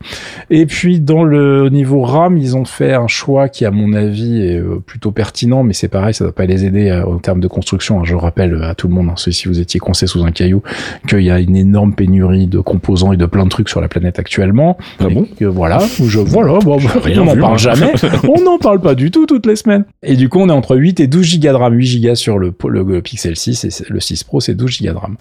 [0.49, 4.41] Et puis, dans le niveau RAM, ils ont fait un choix qui, à mon avis,
[4.41, 7.47] est plutôt pertinent, mais c'est pareil, ça ne va pas les aider en termes de
[7.47, 8.03] construction.
[8.03, 10.61] Je rappelle à tout le monde, hein, si vous étiez coincé sous un caillou,
[11.07, 13.81] qu'il y a une énorme pénurie de composants et de plein de trucs trucs sur
[13.81, 14.77] la planète actuellement.
[14.99, 17.91] Ah bon Et que, Voilà, je voilà, bon, rien on n'en parle jamais.
[18.27, 19.85] on n'en parle pas du tout toutes les semaines.
[20.03, 22.37] Et du coup, on est entre 8 et 12 gigas de RAM, 8 gigas sur
[22.37, 25.17] le, le, le Pixel 6 et le 6 Pro, c'est 12 gigas de RAM.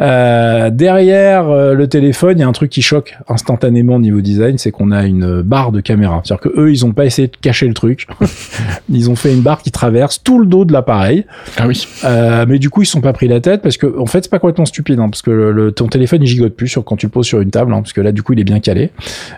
[0.00, 4.20] Euh, derrière euh, le téléphone, il y a un truc qui choque instantanément au niveau
[4.20, 6.20] design, c'est qu'on a une barre de caméra.
[6.24, 8.06] C'est-à-dire que eux, ils ont pas essayé de cacher le truc.
[8.90, 11.24] ils ont fait une barre qui traverse tout le dos de l'appareil.
[11.56, 11.86] Ah oui.
[12.04, 14.22] Euh, mais du coup, ils se sont pas pris la tête parce que, en fait,
[14.24, 16.96] c'est pas complètement stupide, hein, parce que le- ton téléphone il gigote plus sur quand
[16.96, 18.60] tu le poses sur une table, hein, parce que là, du coup, il est bien
[18.60, 18.90] calé.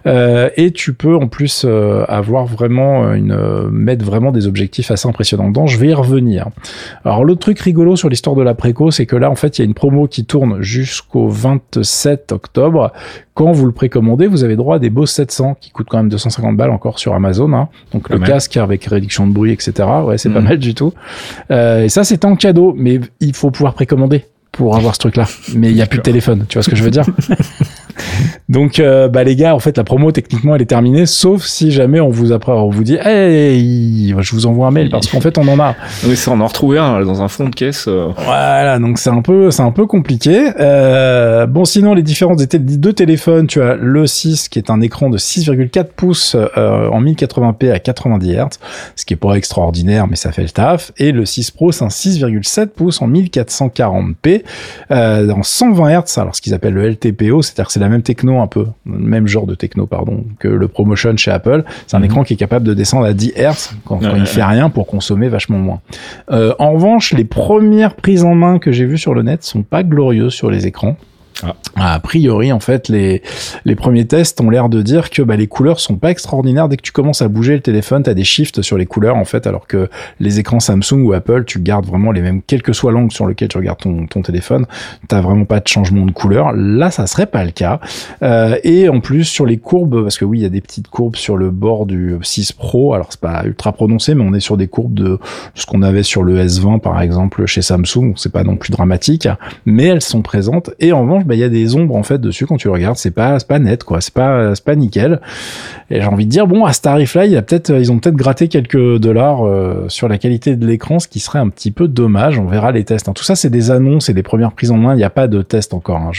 [0.06, 4.90] Euh, et tu peux en plus euh, avoir vraiment une euh, mettre vraiment des objectifs
[4.90, 5.66] assez impressionnants dedans.
[5.66, 6.48] Je vais y revenir.
[7.04, 9.62] Alors, l'autre truc rigolo sur l'histoire de la préco, c'est que là, en fait, il
[9.62, 12.92] y a une promo qui tourne jusqu'au 27 octobre.
[13.34, 16.08] Quand vous le précommandez, vous avez droit à des Bose 700 qui coûtent quand même
[16.08, 17.52] 250 balles encore sur Amazon.
[17.52, 17.68] Hein.
[17.92, 19.72] Donc le casque avec réduction de bruit, etc.
[20.04, 20.44] Ouais, c'est pas Mhm.
[20.48, 20.92] mal du tout.
[21.50, 25.26] Euh, et ça, c'est en cadeau, mais il faut pouvoir précommander pour avoir ce truc-là.
[25.56, 27.04] Mais il y a plus de téléphone, tu vois ce que je veux dire?
[28.48, 31.70] Donc, euh, bah les gars, en fait, la promo techniquement elle est terminée, sauf si
[31.70, 35.20] jamais on vous après on vous dit, hey, je vous envoie un mail parce qu'en
[35.20, 35.74] fait on en a.
[36.06, 37.86] Oui, ça, on en a retrouvé un dans un fond de caisse.
[37.88, 38.08] euh.
[38.18, 40.50] Voilà, donc c'est un peu, c'est un peu compliqué.
[40.60, 44.80] Euh, bon, sinon les différences des, deux téléphones, tu as le 6 qui est un
[44.80, 48.48] écran de 6,4 pouces en 1080p à 90 Hz,
[48.96, 50.92] ce qui est pas extraordinaire, mais ça fait le taf.
[50.98, 54.42] Et le 6 Pro, c'est un 6,7 pouces en 1440p
[54.90, 58.02] euh, en 120 Hz, alors ce qu'ils appellent le LTPO, c'est-à-dire que c'est la même
[58.04, 61.64] techno un peu, le même genre de techno pardon que le ProMotion chez Apple.
[61.88, 62.04] C'est un Mhm.
[62.04, 64.44] écran qui est capable de descendre à 10 Hz quand, quand Ouais, il ouais, fait
[64.44, 65.80] rien pour consommer vachement moins.
[66.30, 69.62] Euh, en revanche, les premières prises en main que j'ai vues sur le net sont
[69.62, 70.96] pas glorieuses sur les écrans.
[71.42, 71.54] Ah.
[71.76, 73.22] A priori, en fait, les,
[73.64, 76.68] les premiers tests ont l'air de dire que bah, les couleurs sont pas extraordinaires.
[76.68, 79.16] Dès que tu commences à bouger le téléphone, tu as des shifts sur les couleurs,
[79.16, 79.88] en fait, alors que
[80.20, 83.26] les écrans Samsung ou Apple, tu gardes vraiment les mêmes, quel que soit l'angle sur
[83.26, 84.66] lequel tu regardes ton, ton téléphone,
[85.08, 86.52] t'as vraiment pas de changement de couleur.
[86.52, 87.80] Là, ça serait pas le cas.
[88.22, 90.88] Euh, et en plus, sur les courbes, parce que oui, il y a des petites
[90.88, 94.40] courbes sur le bord du 6 Pro, alors c'est pas ultra prononcé, mais on est
[94.40, 95.18] sur des courbes de
[95.54, 99.28] ce qu'on avait sur le S20, par exemple, chez Samsung, c'est pas non plus dramatique,
[99.66, 100.70] mais elles sont présentes.
[100.78, 102.72] Et en revanche, bah, il y a des ombres, en fait, dessus, quand tu le
[102.72, 105.20] regardes, c'est pas, pas net, quoi, c'est pas, pas nickel.
[105.90, 107.98] Et j'ai envie de dire, bon, à ce tarif-là, il y a peut-être, ils ont
[107.98, 111.70] peut-être gratté quelques dollars euh, sur la qualité de l'écran, ce qui serait un petit
[111.70, 112.38] peu dommage.
[112.38, 113.08] On verra les tests.
[113.08, 113.12] hein.
[113.14, 114.94] Tout ça, c'est des annonces et des premières prises en main.
[114.94, 115.98] Il n'y a pas de test encore.
[115.98, 116.10] hein.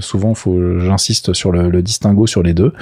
[0.00, 0.34] Souvent,
[0.78, 2.72] j'insiste sur le, distinguo sur les deux.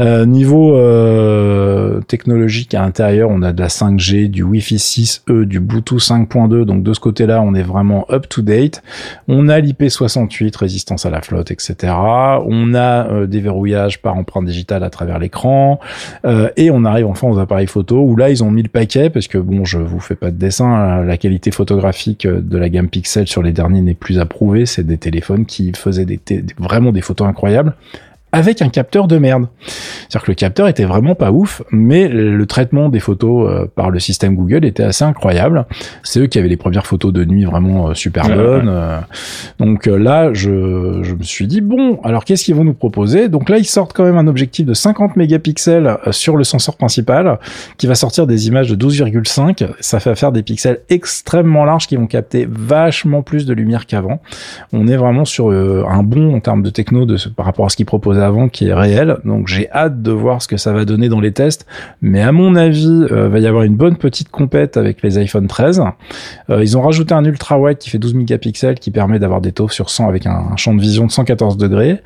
[0.00, 5.60] Euh, niveau euh, technologique à l'intérieur, on a de la 5G, du Wi-Fi 6E, du
[5.60, 6.64] Bluetooth 5.2.
[6.64, 8.82] Donc de ce côté-là, on est vraiment up to date.
[9.28, 11.92] On a l'IP68, résistance à la flotte, etc.
[11.94, 15.78] On a euh, des verrouillages par empreinte digitale à travers l'écran.
[16.24, 19.10] Euh, et on arrive enfin aux appareils photo où là ils ont mis le paquet
[19.10, 22.58] parce que bon je vous fais pas de dessin hein, la qualité photographique euh, de
[22.58, 26.06] la gamme Pixel sur les derniers n'est plus approuvée c'est des téléphones qui faisaient
[26.58, 27.74] vraiment des photos incroyables
[28.32, 29.46] avec un capteur de merde.
[30.08, 33.90] C'est-à-dire que le capteur était vraiment pas ouf, mais le traitement des photos euh, par
[33.90, 35.66] le système Google était assez incroyable.
[36.02, 38.68] C'est eux qui avaient les premières photos de nuit vraiment euh, super Ouais, bonnes.
[38.68, 38.98] euh.
[39.58, 43.28] donc là, je, je me suis dit, bon, alors qu'est-ce qu'ils vont nous proposer?
[43.28, 47.38] Donc là, ils sortent quand même un objectif de 50 mégapixels sur le senseur principal,
[47.76, 49.68] qui va sortir des images de 12,5.
[49.80, 54.20] Ça fait faire des pixels extrêmement larges qui vont capter vachement plus de lumière qu'avant.
[54.72, 57.76] On est vraiment sur un bon en termes de techno de, par rapport à ce
[57.76, 59.18] qu'ils proposaient avant qui est réel.
[59.24, 61.66] Donc j'ai hâte de voir ce que ça va donner dans les tests.
[62.00, 65.46] Mais à mon avis, euh, va y avoir une bonne petite compète avec les iPhone
[65.46, 65.82] 13.
[66.50, 69.52] Euh, ils ont rajouté un ultra wide qui fait 12 mégapixels qui permet d'avoir des
[69.52, 72.00] taux sur 100 avec un, champ de vision de 114 degrés.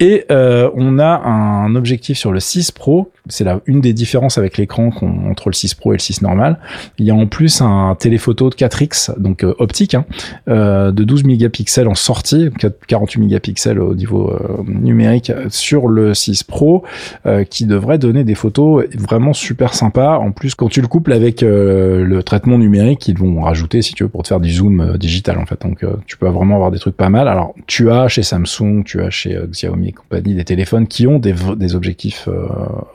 [0.00, 3.10] Et euh, on a un objectif sur le 6 Pro.
[3.28, 4.90] C'est là une des différences avec l'écran
[5.28, 6.58] entre le 6 Pro et le 6 normal.
[6.98, 10.04] Il y a en plus un téléphoto de 4x, donc euh, optique, hein,
[10.46, 12.50] de 12 mégapixels en sortie,
[12.88, 14.32] 48 mégapixels au niveau
[14.66, 16.82] numérique sur le 6 Pro,
[17.26, 20.18] euh, qui devrait donner des photos vraiment super sympas.
[20.18, 23.94] En plus, quand tu le couples avec euh, le traitement numérique, ils vont rajouter, si
[23.94, 25.60] tu veux, pour te faire du zoom euh, digital en fait.
[25.62, 27.28] Donc, tu peux vraiment avoir des trucs pas mal.
[27.28, 31.18] Alors, tu as chez Samsung, tu as chez Xiaomi et compagnie des téléphones qui ont
[31.18, 32.28] des, des objectifs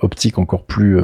[0.01, 0.97] optiques encore plus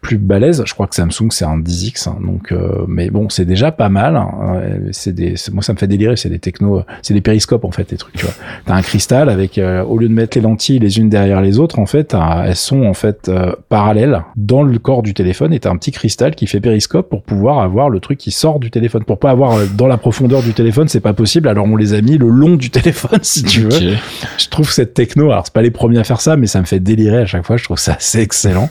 [0.00, 0.62] plus balèzes.
[0.66, 2.52] Je crois que Samsung c'est un 10x, hein, donc
[2.88, 4.16] mais bon, c'est déjà pas mal.
[4.16, 4.60] hein.
[4.92, 6.16] C'est des, moi ça me fait délirer.
[6.16, 8.14] C'est des technos, c'est des périscopes en fait, des trucs.
[8.14, 8.34] Tu vois,
[8.66, 11.78] t'as un cristal avec au lieu de mettre les lentilles les unes derrière les autres,
[11.78, 15.70] en fait, elles sont en fait euh, parallèles dans le corps du téléphone et t'as
[15.70, 19.04] un petit cristal qui fait périscope pour pouvoir avoir le truc qui sort du téléphone.
[19.04, 21.48] Pour pas avoir euh, dans la profondeur du téléphone, c'est pas possible.
[21.48, 23.96] Alors on les a mis le long du téléphone si tu veux.
[24.38, 26.66] Je trouve cette techno, alors c'est pas les premiers à faire ça, mais ça me
[26.66, 27.56] fait délirer à chaque fois.
[27.56, 28.70] Je trouve ça assez excellent.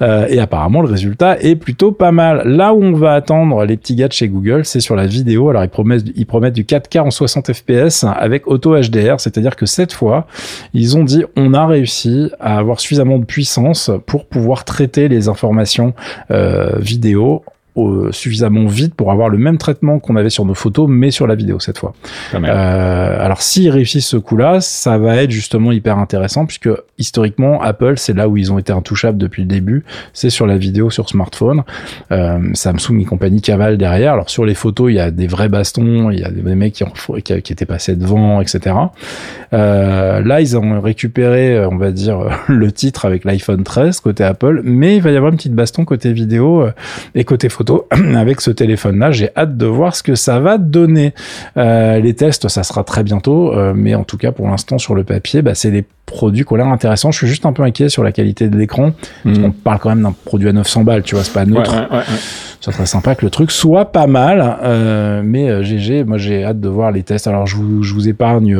[0.00, 2.42] Euh, et apparemment, le résultat est plutôt pas mal.
[2.46, 5.50] Là où on va attendre les petits gars de chez Google, c'est sur la vidéo.
[5.50, 9.66] Alors ils promettent, ils promettent du 4K en 60 fps avec auto HDR, c'est-à-dire que
[9.66, 10.26] cette fois,
[10.74, 15.08] ils ont dit on on a réussi à avoir suffisamment de puissance pour pouvoir traiter
[15.08, 15.94] les informations
[16.30, 17.44] euh, vidéo
[18.10, 21.34] suffisamment vite pour avoir le même traitement qu'on avait sur nos photos, mais sur la
[21.34, 21.94] vidéo cette fois.
[22.34, 27.94] Euh, alors s'ils réussissent ce coup-là, ça va être justement hyper intéressant puisque historiquement Apple
[27.96, 31.08] c'est là où ils ont été intouchables depuis le début, c'est sur la vidéo sur
[31.08, 31.62] smartphone.
[32.10, 34.12] Euh, Samsung et compagnie cavale derrière.
[34.12, 36.74] Alors sur les photos il y a des vrais bastons, il y a des mecs
[36.74, 36.92] qui, ont,
[37.24, 38.76] qui, étaient passés devant, etc.
[39.54, 44.60] Euh, là ils ont récupéré, on va dire, le titre avec l'iPhone 13 côté Apple,
[44.64, 46.72] mais il va y avoir une petite baston côté vidéo euh,
[47.14, 47.61] et côté photo
[48.16, 49.10] avec ce téléphone-là.
[49.10, 51.14] J'ai hâte de voir ce que ça va donner.
[51.56, 54.94] Euh, les tests, ça sera très bientôt, euh, mais en tout cas pour l'instant sur
[54.94, 57.10] le papier, bah, c'est des produits qui ont l'air intéressants.
[57.10, 58.92] Je suis juste un peu inquiet sur la qualité de l'écran.
[59.24, 59.44] Hmm.
[59.44, 61.72] On parle quand même d'un produit à 900 balles, tu vois, c'est pas neutre.
[61.72, 62.04] Ouais, ouais,
[62.62, 66.60] ça serait sympa que le truc soit pas mal, euh, mais GG, moi j'ai hâte
[66.60, 67.26] de voir les tests.
[67.26, 68.56] Alors je vous, je vous épargne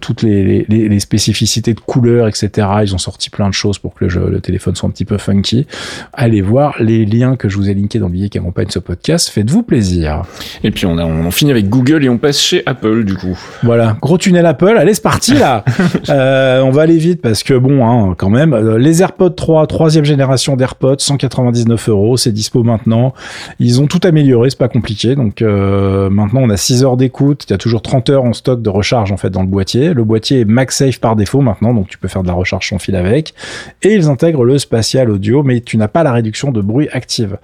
[0.00, 2.68] toutes les, les, les, spécificités de couleurs, etc.
[2.82, 5.18] Ils ont sorti plein de choses pour que le, le, téléphone soit un petit peu
[5.18, 5.66] funky.
[6.12, 8.78] Allez voir les liens que je vous ai linkés dans le billet qui accompagne ce
[8.78, 9.28] podcast.
[9.28, 10.22] Faites-vous plaisir.
[10.62, 13.38] Et puis on, a, on finit avec Google et on passe chez Apple du coup.
[13.62, 14.76] Voilà, gros tunnel Apple.
[14.78, 15.64] Allez, c'est parti là.
[16.08, 19.66] euh, on va aller vite parce que bon, hein, quand même, euh, les AirPods 3,
[19.66, 23.12] troisième génération d'AirPods, 199 euros, c'est dispo maintenant.
[23.58, 25.14] Ils ont tout amélioré, c'est pas compliqué.
[25.14, 27.44] Donc euh, maintenant, on a 6 heures d'écoute.
[27.48, 29.94] Il y a toujours 30 heures en stock de recharge en fait dans le boîtier.
[29.94, 32.78] Le boîtier est MagSafe par défaut maintenant, donc tu peux faire de la recharge sans
[32.78, 33.34] fil avec.
[33.82, 37.38] Et ils intègrent le spatial audio, mais tu n'as pas la réduction de bruit active.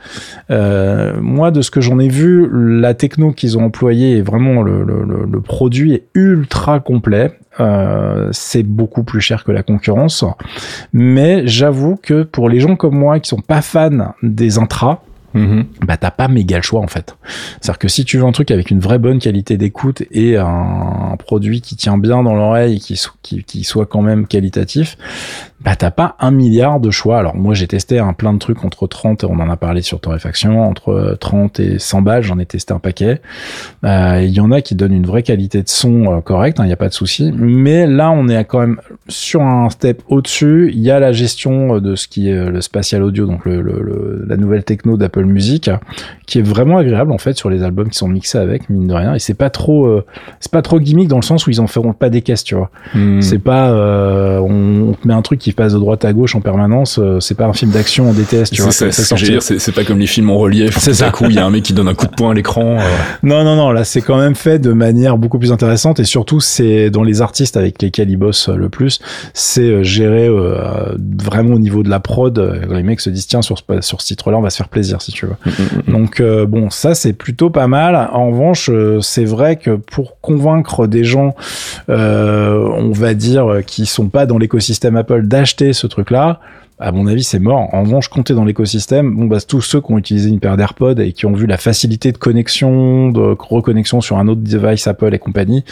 [0.51, 4.63] Euh, moi, de ce que j'en ai vu, la techno qu'ils ont employée est vraiment
[4.63, 7.33] le, produit est ultra complet.
[7.61, 10.25] Euh, c'est beaucoup plus cher que la concurrence,
[10.93, 15.01] mais j'avoue que pour les gens comme moi qui sont pas fans des intras,
[15.35, 15.65] Mm-hmm.
[15.87, 17.17] bah t'as pas méga le choix en fait.
[17.61, 21.17] C'est-à-dire que si tu veux un truc avec une vraie bonne qualité d'écoute et un,
[21.19, 24.97] produit qui tient bien dans l'oreille qui, qui, soit quand même qualitatif,
[25.61, 27.19] bah t'as pas un milliard de choix.
[27.19, 30.01] Alors moi j'ai testé un plein de trucs entre 30, on en a parlé sur
[30.01, 33.21] Torréfaction, entre 30 et 100 balles, j'en ai testé un paquet.
[33.85, 36.63] Euh, il y en a qui donnent une vraie qualité de son euh, correcte, il
[36.63, 37.33] hein, n'y a pas de souci.
[37.35, 40.71] Mais là on est quand même sur un step au-dessus.
[40.75, 44.25] Il y a la gestion de ce qui est le spatial audio, donc le, le,
[44.27, 45.71] la nouvelle techno d'Apple Music,
[46.27, 48.95] qui est vraiment agréable en fait sur les albums qui sont mixés avec, mine de
[48.95, 49.15] rien.
[49.15, 50.05] Et c'est pas trop, euh,
[50.41, 52.55] c'est pas trop gimmick dans le sens où ils en feront pas des caisses, tu
[52.55, 52.71] vois.
[52.95, 53.21] Hmm.
[53.21, 56.99] C'est pas, euh, on, met un truc qui passe de droite à gauche en permanence.
[56.99, 58.73] Euh, c'est pas un film d'action en DTS, tu vois.
[58.73, 60.79] C'est ça, c'est pas comme les films en relief.
[60.79, 61.11] C'est ça.
[61.11, 62.79] Coup, il y a un mec qui donne un coup de poing à l'écran.
[63.23, 63.73] Non, non, non.
[63.73, 67.21] Là, c'est quand même fait de manière beaucoup plus intéressante et surtout, c'est dans les
[67.21, 69.01] artistes avec lesquels ils bossent le plus,
[69.35, 70.29] c'est géré
[71.23, 72.61] vraiment au niveau de la prod.
[72.71, 75.13] Les mecs se disent tiens sur sur ce titre-là, on va se faire plaisir si
[75.13, 75.33] tu veux.
[75.45, 78.09] Mm, mm, mm, Donc bon, ça c'est plutôt pas mal.
[78.13, 81.35] En revanche, c'est vrai que pour convaincre des gens,
[81.89, 86.41] on va dire, qui sont pas dans l'écosystème Apple d'acheter ce truc-là,
[86.81, 87.69] à mon avis, c'est mort.
[87.73, 91.01] En revanche, compter dans l'écosystème, bon, bah, tous ceux qui ont utilisé une paire d'AirPods
[91.01, 95.13] et qui ont vu la facilité de connexion, de reconnexion sur un autre device Apple
[95.13, 95.65] et compagnie,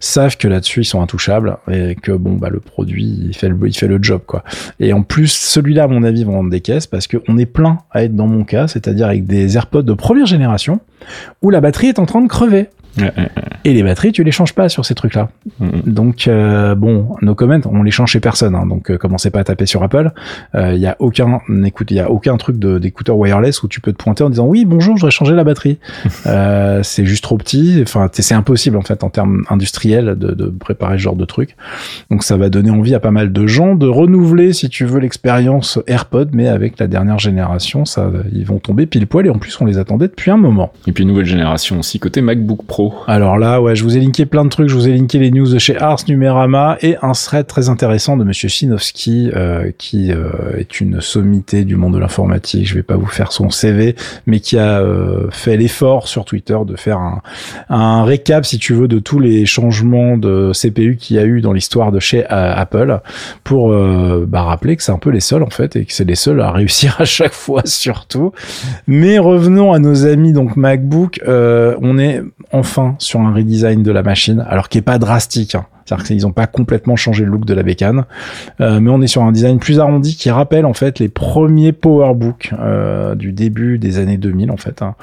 [0.00, 3.70] savent que là-dessus, ils sont intouchables et que, bon, bah, le produit, il fait le,
[3.72, 4.42] fait le job, quoi.
[4.80, 7.80] Et en plus, celui-là, à mon avis, va vendre des caisses parce qu'on est plein
[7.90, 10.80] à être dans mon cas, c'est-à-dire avec des AirPods de première génération
[11.42, 12.68] où la batterie est en train de crever.
[13.64, 15.30] Et les batteries, tu les changes pas sur ces trucs-là.
[15.86, 18.54] Donc euh, bon, nos comments, on les change chez personne.
[18.54, 20.12] Hein, donc euh, commencez pas à taper sur Apple.
[20.54, 23.80] Il euh, y a aucun, écoute, il y a aucun truc d'écouteur wireless où tu
[23.80, 25.78] peux te pointer en disant oui bonjour, je voudrais changer la batterie.
[26.26, 27.80] Euh, c'est juste trop petit.
[27.82, 31.54] Enfin, c'est impossible en fait en termes industriels de, de, préparer ce genre de truc.
[32.10, 35.00] Donc ça va donner envie à pas mal de gens de renouveler, si tu veux,
[35.00, 39.38] l'expérience AirPod, mais avec la dernière génération, ça, ils vont tomber pile poil et en
[39.38, 40.72] plus on les attendait depuis un moment.
[40.86, 42.83] Et puis nouvelle génération aussi côté MacBook Pro.
[43.06, 44.68] Alors là, ouais, je vous ai linké plein de trucs.
[44.68, 48.16] Je vous ai linké les news de chez Ars Numerama et un thread très intéressant
[48.16, 52.66] de Monsieur Sinowski, euh, qui euh, est une sommité du monde de l'informatique.
[52.66, 53.94] Je vais pas vous faire son CV,
[54.26, 57.22] mais qui a euh, fait l'effort sur Twitter de faire un,
[57.68, 61.40] un, récap, si tu veux, de tous les changements de CPU qu'il y a eu
[61.40, 63.00] dans l'histoire de chez Apple,
[63.44, 63.74] pour
[64.26, 66.40] bah, rappeler que c'est un peu les seuls en fait et que c'est les seuls
[66.40, 68.32] à réussir à chaque fois surtout.
[68.86, 71.20] Mais revenons à nos amis donc MacBook.
[71.26, 75.54] on est enfin sur un redesign de la machine, alors qui est pas drastique.
[75.54, 75.66] Hein.
[75.84, 78.04] C'est-à-dire qu'ils n'ont pas complètement changé le look de la bécane,
[78.60, 81.72] euh, mais on est sur un design plus arrondi qui rappelle en fait les premiers
[81.72, 84.80] PowerBook euh, du début des années 2000 en fait.
[84.80, 84.94] Hein.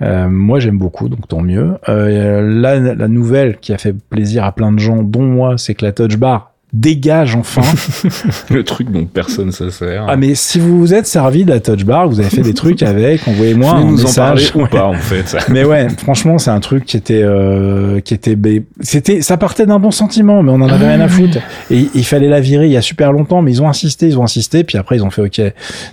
[0.00, 1.74] Euh, moi j'aime beaucoup, donc tant mieux.
[1.86, 5.84] la, la nouvelle qui a fait plaisir à plein de gens, dont moi, c'est que
[5.84, 7.62] la Touch Bar dégage enfin.
[8.50, 10.06] le truc dont personne se sert.
[10.08, 12.54] Ah mais si vous vous êtes servi de la touch bar, vous avez fait des
[12.54, 14.52] trucs avec, envoyez-moi un nous message.
[14.54, 15.36] En ou pas en fait.
[15.48, 18.36] mais ouais, franchement, c'est un truc qui était, euh, qui était,
[18.80, 21.38] c'était, ça partait d'un bon sentiment, mais on en avait rien à foutre.
[21.70, 24.18] Et il fallait la virer il y a super longtemps, mais ils ont insisté, ils
[24.18, 25.30] ont insisté, puis après ils ont fait OK.
[25.30, 25.42] Tu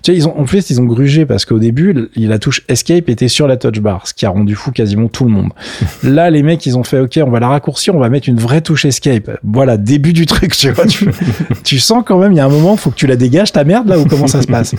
[0.03, 3.27] sais, ils ont, en plus ils ont grugé parce qu'au début, la touche Escape était
[3.27, 5.51] sur la touch bar, ce qui a rendu fou quasiment tout le monde.
[6.03, 8.39] Là, les mecs, ils ont fait OK, on va la raccourcir, on va mettre une
[8.39, 9.39] vraie touche Escape.
[9.43, 10.66] Voilà, début du truc, tu
[11.63, 13.63] tu sens quand même, il y a un moment, faut que tu la dégages ta
[13.63, 14.75] merde là ou comment ça se passe.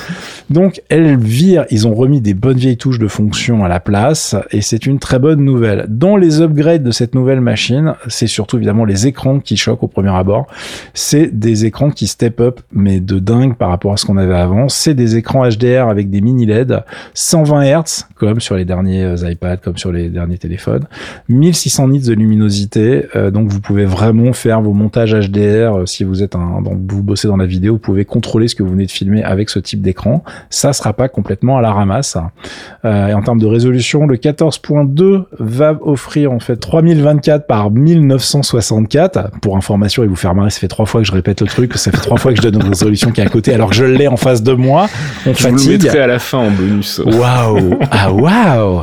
[0.51, 4.37] Donc, elle vire, ils ont remis des bonnes vieilles touches de fonction à la place
[4.51, 5.87] et c'est une très bonne nouvelle.
[5.89, 9.89] Dans les upgrades de cette nouvelle machine, c'est surtout évidemment les écrans qui choquent au
[9.89, 10.47] premier abord.
[10.95, 14.35] C'est des écrans qui step up, mais de dingue par rapport à ce qu'on avait
[14.35, 14.69] avant.
[14.69, 16.83] C'est des écrans HDR avec des mini LED,
[17.15, 20.85] 120 Hz, comme sur les derniers euh, iPads, comme sur les derniers téléphones,
[21.29, 26.05] 1600 nits de luminosité, euh, donc vous pouvez vraiment faire vos montages HDR euh, si
[26.05, 28.71] vous êtes un, donc vous bossez dans la vidéo, vous pouvez contrôler ce que vous
[28.71, 30.23] venez de filmer avec ce type d'écran.
[30.51, 32.17] Ça sera pas complètement à la ramasse.
[32.85, 39.39] Euh, et en termes de résolution, le 14.2 va offrir en fait 3024 par 1964.
[39.41, 41.75] Pour information et vous faire marrer, ça fait trois fois que je répète le truc,
[41.77, 43.77] ça fait trois fois que je donne une résolution qui est à côté alors que
[43.77, 44.89] je l'ai en face de moi.
[45.27, 47.01] On je vous le mettrai à la fin en bonus.
[47.05, 48.83] Waouh Ah waouh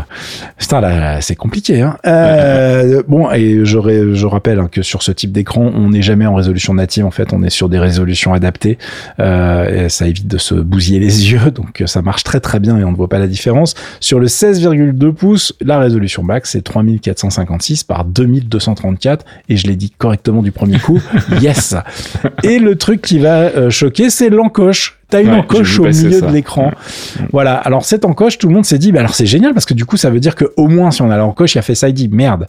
[0.57, 1.81] Putain là, c'est compliqué.
[1.81, 1.97] Hein.
[2.05, 6.25] Euh, bon et je, je rappelle hein, que sur ce type d'écran, on n'est jamais
[6.25, 6.84] en résolution native.
[7.03, 8.77] En fait, on est sur des résolutions adaptées.
[9.19, 12.83] Euh, ça évite de se bousiller les yeux, donc ça marche très très bien et
[12.83, 13.73] on ne voit pas la différence.
[13.99, 19.91] Sur le 16,2 pouces, la résolution max c'est 3456 par 2234 et je l'ai dit
[19.91, 21.01] correctement du premier coup.
[21.41, 21.75] yes.
[22.43, 26.31] Et le truc qui va euh, choquer, c'est l'encoche T'as une encoche au milieu de
[26.31, 26.71] l'écran.
[27.31, 27.55] Voilà.
[27.55, 29.85] Alors cette encoche, tout le monde s'est dit, bah alors c'est génial parce que du
[29.85, 31.93] coup ça veut dire que au moins si on a l'encoche, il y a il
[31.93, 32.47] dit merde.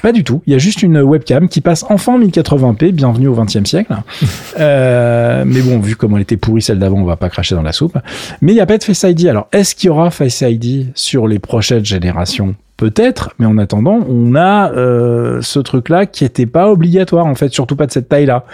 [0.00, 0.42] Pas du tout.
[0.46, 2.92] Il y a juste une webcam qui passe enfin 1080p.
[2.92, 3.94] Bienvenue au 20e siècle.
[4.58, 7.62] euh, mais bon, vu comment elle était pourrie celle d'avant, on va pas cracher dans
[7.62, 7.98] la soupe.
[8.40, 9.26] Mais il n'y a pas de Face ID.
[9.26, 12.54] Alors est-ce qu'il y aura Face ID sur les prochaines générations?
[12.78, 17.52] Peut-être, mais en attendant, on a euh, ce truc-là qui était pas obligatoire en fait,
[17.52, 18.44] surtout pas de cette taille-là.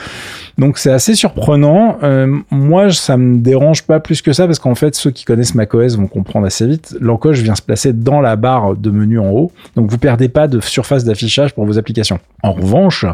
[0.56, 1.98] Donc c'est assez surprenant.
[2.02, 5.54] Euh, moi, ça me dérange pas plus que ça parce qu'en fait, ceux qui connaissent
[5.54, 6.96] macOS vont comprendre assez vite.
[7.02, 10.48] L'encoche vient se placer dans la barre de menu en haut, donc vous perdez pas
[10.48, 12.18] de surface d'affichage pour vos applications.
[12.42, 13.06] En revanche,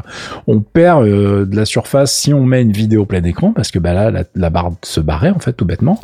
[0.46, 3.78] on perd euh, de la surface si on met une vidéo plein écran parce que
[3.78, 6.00] bah là, la, barre se barrait en fait tout bêtement.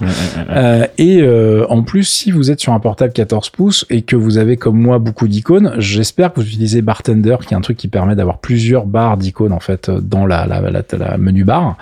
[0.51, 4.14] Euh, et euh, en plus, si vous êtes sur un portable 14 pouces et que
[4.14, 7.77] vous avez comme moi beaucoup d'icônes, j'espère que vous utilisez Bartender, qui est un truc
[7.77, 10.47] qui permet d'avoir plusieurs barres d'icônes en fait dans la,
[11.19, 11.77] menu bar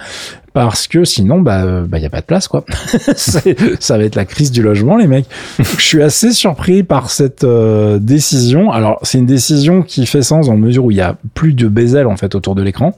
[0.53, 2.65] parce que sinon bah bah y a pas de place quoi.
[3.17, 5.27] ça va être la crise du logement les mecs.
[5.59, 8.71] je suis assez surpris par cette euh, décision.
[8.71, 11.55] Alors c'est une décision qui fait sens dans la mesure où il y a plus
[11.55, 12.97] de bezel en fait autour de l'écran.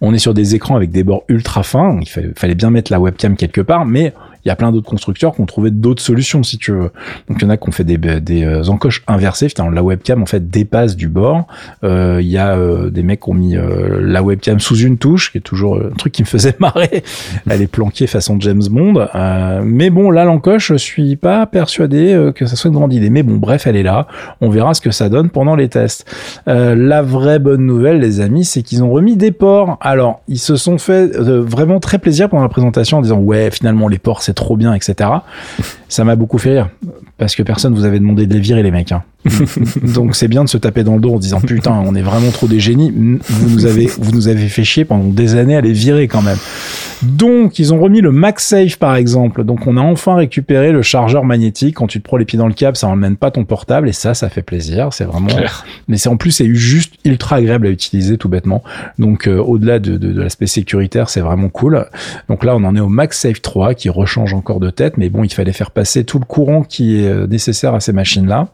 [0.00, 2.00] On est sur des écrans avec des bords ultra fins.
[2.00, 4.12] Il fallait bien mettre la webcam quelque part, mais
[4.46, 6.92] il y a plein d'autres constructeurs qui ont trouvé d'autres solutions, si tu veux.
[7.28, 9.48] Donc, il y en a qui ont fait des, euh, encoches inversées.
[9.58, 11.48] la webcam, en fait, dépasse du bord.
[11.82, 13.56] Euh, il y a euh, des mecs qui ont mis
[14.00, 17.02] la webcam sous une touche, qui est toujours un truc qui me faisait marrer.
[17.50, 19.08] Elle est planquée façon James Bond.
[19.64, 23.10] mais bon, là, l'encoche, je suis pas persuadé que ça soit une grande idée.
[23.10, 24.06] Mais bon, bref, elle est là.
[24.40, 26.08] On verra ce que ça donne pendant les tests.
[26.46, 29.76] la vraie bonne nouvelle, les amis, c'est qu'ils ont remis des ports.
[29.80, 33.88] Alors, ils se sont fait vraiment très plaisir pendant la présentation en disant, ouais, finalement,
[33.88, 35.10] les ports, c'est trop bien, etc.
[35.88, 36.68] Ça m'a beaucoup fait rire
[37.18, 38.92] parce que personne vous avait demandé de les virer les mecs.
[38.92, 39.02] Hein.
[39.94, 42.30] Donc c'est bien de se taper dans le dos en disant putain on est vraiment
[42.30, 42.92] trop des génies.
[43.28, 46.22] Vous nous avez vous nous avez fait chier pendant des années à les virer quand
[46.22, 46.38] même.
[47.02, 49.44] Donc ils ont remis le MagSafe par exemple.
[49.44, 51.76] Donc on a enfin récupéré le chargeur magnétique.
[51.76, 53.92] Quand tu te prends les pieds dans le câble, ça emmène pas ton portable et
[53.92, 54.92] ça ça fait plaisir.
[54.92, 55.28] C'est vraiment.
[55.88, 58.62] Mais c'est en plus c'est juste ultra agréable à utiliser tout bêtement.
[58.98, 61.86] Donc euh, au-delà de, de, de l'aspect sécuritaire c'est vraiment cool.
[62.28, 64.96] Donc là on en est au MagSafe 3 qui rechange encore de tête.
[64.96, 67.92] Mais bon il fallait faire passer tout le courant qui est euh, nécessaire à ces
[67.92, 68.48] machines là.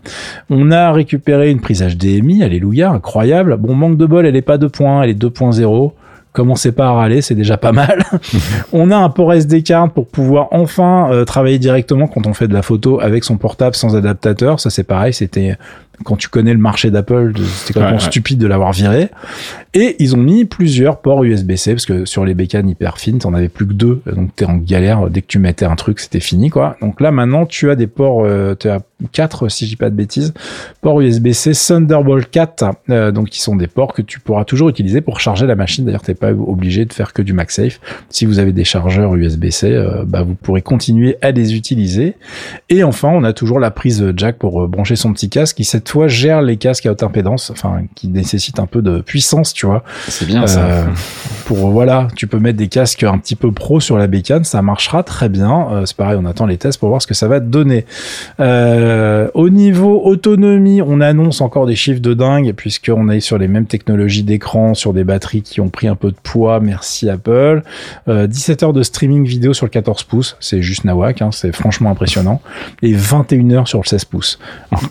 [0.51, 3.57] On a récupéré une prise HDMI, alléluia, incroyable.
[3.57, 5.93] Bon, manque de bol, elle est pas 2 points, elle est 2.0.
[6.33, 8.05] Commencez pas à râler, c'est déjà pas mal.
[8.73, 12.49] on a un port SD card pour pouvoir enfin euh, travailler directement quand on fait
[12.49, 14.59] de la photo avec son portable sans adaptateur.
[14.59, 15.59] Ça c'est pareil, c'était
[16.05, 19.09] quand tu connais le marché d'Apple, c'était complètement stupide de l'avoir viré.
[19.75, 23.33] Et ils ont mis plusieurs ports USB-C parce que sur les bécanes hyper fines, t'en
[23.33, 25.09] avais plus que deux, donc t'es en galère.
[25.09, 26.77] Dès que tu mettais un truc, c'était fini quoi.
[26.83, 28.81] Donc là maintenant, tu as des ports, euh, tu as
[29.13, 30.35] quatre si je dis pas de bêtises,
[30.83, 35.01] ports USB-C Thunderbolt 4, euh, donc qui sont des ports que tu pourras toujours utiliser
[35.01, 35.87] pour charger la machine.
[35.87, 37.81] D'ailleurs, t'es pas obligé de faire que du MagSafe.
[38.11, 42.17] Si vous avez des chargeurs USB-C, euh, bah vous pourrez continuer à les utiliser.
[42.69, 45.89] Et enfin, on a toujours la prise jack pour brancher son petit casque qui cette
[45.93, 49.67] toi gère les casques à haute impédance, enfin qui nécessitent un peu de puissance, tu
[49.67, 49.85] vois.
[50.09, 50.65] C'est bien ça.
[50.65, 50.85] Euh,
[51.45, 54.63] pour voilà, tu peux mettre des casques un petit peu pro sur la bécane, ça
[54.63, 55.69] marchera très bien.
[55.71, 57.85] Euh, c'est pareil, on attend les tests pour voir ce que ça va donner.
[58.41, 63.47] Euh, au niveau autonomie, on annonce encore des chiffres de dingue puisqu'on est sur les
[63.47, 66.59] mêmes technologies d'écran, sur des batteries qui ont pris un peu de poids.
[66.61, 67.65] Merci Apple.
[68.07, 71.91] 17 heures de streaming vidéo sur le 14 pouces, c'est juste nawak, hein, c'est franchement
[71.91, 72.41] impressionnant.
[72.81, 74.39] Et 21 heures sur le 16 pouces.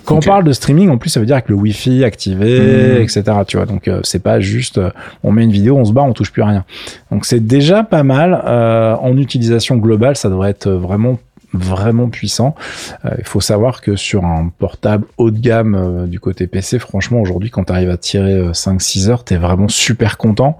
[0.05, 3.01] quand on parle de streaming, en plus, ça veut dire avec le Wi-Fi activé, mmh.
[3.01, 3.23] etc.
[3.47, 4.79] Tu vois, donc c'est pas juste
[5.23, 6.65] on met une vidéo, on se barre, on touche plus à rien.
[7.11, 8.41] Donc c'est déjà pas mal.
[8.45, 11.19] Euh, en utilisation globale, ça devrait être vraiment
[11.53, 12.55] vraiment puissant.
[13.03, 16.79] Euh, il faut savoir que sur un portable haut de gamme euh, du côté PC,
[16.79, 20.57] franchement, aujourd'hui, quand tu arrives à tirer 5-6 heures, tu es vraiment super content.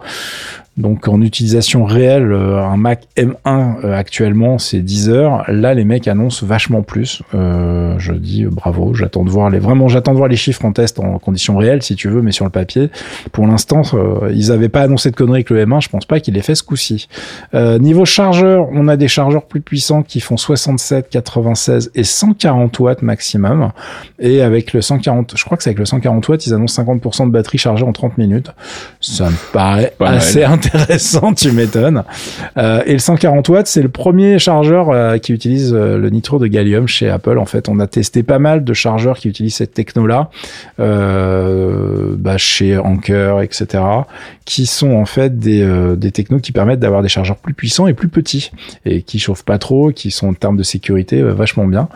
[0.81, 5.43] Donc en utilisation réelle, euh, un Mac M1 euh, actuellement c'est 10 heures.
[5.47, 7.21] Là les mecs annoncent vachement plus.
[7.35, 10.71] Euh, je dis bravo, j'attends de voir les vraiment j'attends de voir les chiffres en
[10.71, 12.89] test en conditions réelles si tu veux, mais sur le papier.
[13.31, 13.83] Pour l'instant
[14.31, 16.55] ils avaient pas annoncé de conneries avec le M1, je pense pas qu'il ait fait
[16.55, 17.07] ce coup-ci.
[17.53, 23.01] niveau chargeur, on a des chargeurs plus puissants qui font 67, 96 et 140 watts
[23.03, 23.71] maximum.
[24.19, 27.27] Et avec le 140, je crois que c'est avec le 140 watts, ils annoncent 50%
[27.27, 28.51] de batterie chargée en 30 minutes.
[28.99, 32.03] Ça me paraît assez intéressant intéressant, tu m'étonnes.
[32.57, 36.39] Euh, et le 140 watts, c'est le premier chargeur euh, qui utilise euh, le nitro
[36.39, 37.37] de gallium chez Apple.
[37.37, 40.29] En fait, on a testé pas mal de chargeurs qui utilisent cette techno-là,
[40.77, 43.83] bah, chez Anker, etc.,
[44.45, 45.65] qui sont en fait des,
[45.95, 48.51] des technos qui permettent d'avoir des chargeurs plus puissants et plus petits
[48.85, 51.87] et qui chauffent pas trop, qui sont en termes de sécurité vachement bien.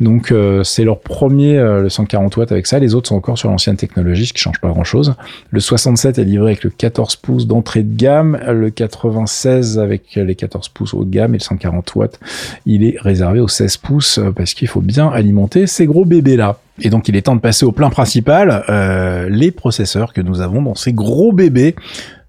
[0.00, 2.78] Donc, c'est leur premier le 140 watts avec ça.
[2.78, 5.14] Les autres sont encore sur l'ancienne technologie, ce qui change pas grand-chose.
[5.50, 10.34] Le 67 est livré avec le 14 pouces d'entrée de gamme le 96 avec les
[10.34, 12.20] 14 pouces haut de gamme et le 140 watts,
[12.66, 16.36] il est réservé aux 16 pouces euh, parce qu'il faut bien alimenter ces gros bébés
[16.36, 16.58] là.
[16.80, 20.40] Et donc il est temps de passer au plein principal, euh, les processeurs que nous
[20.40, 21.74] avons dans ces gros bébés.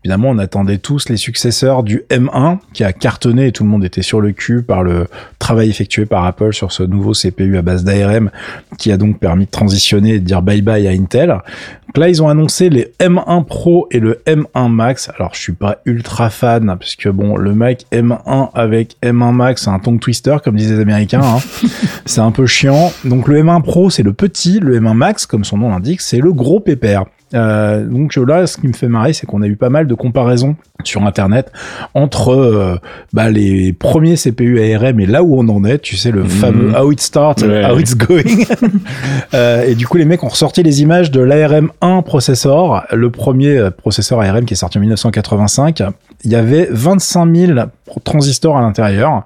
[0.05, 3.83] Évidemment, on attendait tous les successeurs du M1 qui a cartonné et tout le monde
[3.83, 5.07] était sur le cul par le
[5.39, 8.29] travail effectué par Apple sur ce nouveau CPU à base d'ARM
[8.77, 11.29] qui a donc permis de transitionner et de dire bye bye à Intel.
[11.29, 15.09] Donc là, ils ont annoncé les M1 Pro et le M1 Max.
[15.17, 19.71] Alors, je suis pas ultra fan puisque bon, le Mac M1 avec M1 Max, c'est
[19.71, 21.23] un tongue twister comme disent les Américains.
[21.23, 21.39] Hein.
[22.05, 22.93] c'est un peu chiant.
[23.05, 26.19] Donc le M1 Pro, c'est le petit, le M1 Max, comme son nom l'indique, c'est
[26.19, 27.05] le gros pépère.
[27.35, 29.93] Euh, donc là, ce qui me fait marrer, c'est qu'on a eu pas mal de
[29.93, 31.51] comparaisons sur Internet
[31.93, 32.77] entre euh,
[33.13, 36.29] bah, les premiers CPU ARM et là où on en est, tu sais, le mhm.
[36.29, 38.45] fameux How It Starts, How It's Going.
[39.33, 43.09] euh, et du coup, les mecs ont ressorti les images de l'ARM 1 processeur, le
[43.09, 45.83] premier euh, processeur ARM qui est sorti en 1985.
[46.23, 47.59] Il y avait 25 000
[48.03, 49.23] transistors à l'intérieur.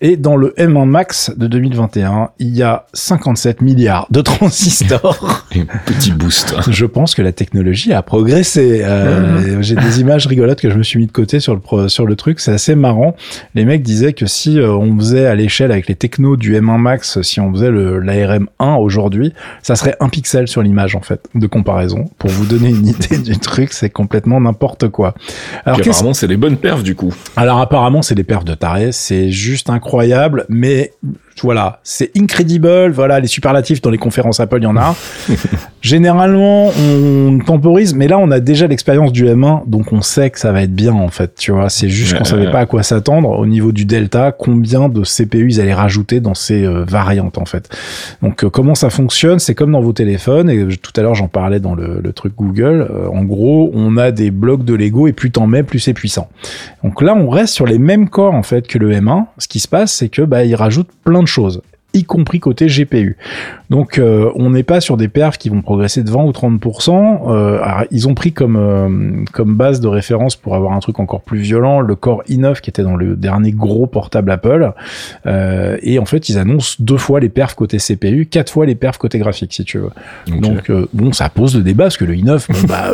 [0.00, 5.46] Et dans le M1 Max de 2021, il y a 57 milliards de transistors.
[5.54, 6.54] Un petit boost.
[6.70, 8.82] Je pense que la technologie a progressé.
[8.82, 12.06] Euh, J'ai des images rigolotes que je me suis mis de côté sur le, sur
[12.06, 12.40] le truc.
[12.40, 13.14] C'est assez marrant.
[13.54, 16.78] Les mecs disaient que si euh, on faisait à l'échelle avec les technos du M1
[16.78, 19.32] Max, si on faisait l'ARM 1 aujourd'hui,
[19.62, 22.06] ça serait un pixel sur l'image, en fait, de comparaison.
[22.18, 25.14] Pour vous donner une idée du truc, c'est complètement n'importe quoi.
[25.64, 27.14] Alors, apparemment, c'est des bonnes perfs, du coup.
[27.36, 28.90] Alors, apparemment, c'est des perfs de taré.
[28.92, 30.92] C'est juste incroyable, mais
[31.42, 32.90] voilà, c'est incredible.
[32.90, 34.94] Voilà, les superlatifs dans les conférences Apple, il y en a.
[35.82, 40.38] Généralement, on temporise, mais là, on a déjà l'expérience du M1, donc on sait que
[40.38, 41.34] ça va être bien en fait.
[41.36, 44.88] Tu vois, c'est juste qu'on savait pas à quoi s'attendre au niveau du Delta, combien
[44.88, 47.68] de CPU ils allaient rajouter dans ces euh, variantes en fait.
[48.22, 50.50] Donc, euh, comment ça fonctionne C'est comme dans vos téléphones.
[50.50, 52.88] Et tout à l'heure, j'en parlais dans le, truc Google.
[52.90, 55.92] Euh, en gros, on a des blocs de Lego et plus t'en mets, plus c'est
[55.92, 56.28] puissant.
[56.82, 59.26] Donc là, on reste sur les mêmes corps en fait que le M1.
[59.38, 61.60] Ce qui se passe, c'est que bah, ils rajoutent plein de choses
[61.96, 63.16] y compris côté GPU.
[63.70, 67.20] Donc euh, on n'est pas sur des perfs qui vont progresser de 20 ou 30%.
[67.28, 67.58] Euh,
[67.90, 71.40] ils ont pris comme euh, comme base de référence pour avoir un truc encore plus
[71.40, 74.72] violent le Core i9 qui était dans le dernier gros portable Apple.
[75.26, 78.98] et en fait ils annoncent deux fois les perfs côté CPU, quatre fois les perfs
[78.98, 79.90] côté graphique si tu veux.
[80.40, 82.90] Donc bon ça pose le débat parce que le i9 bon, bah,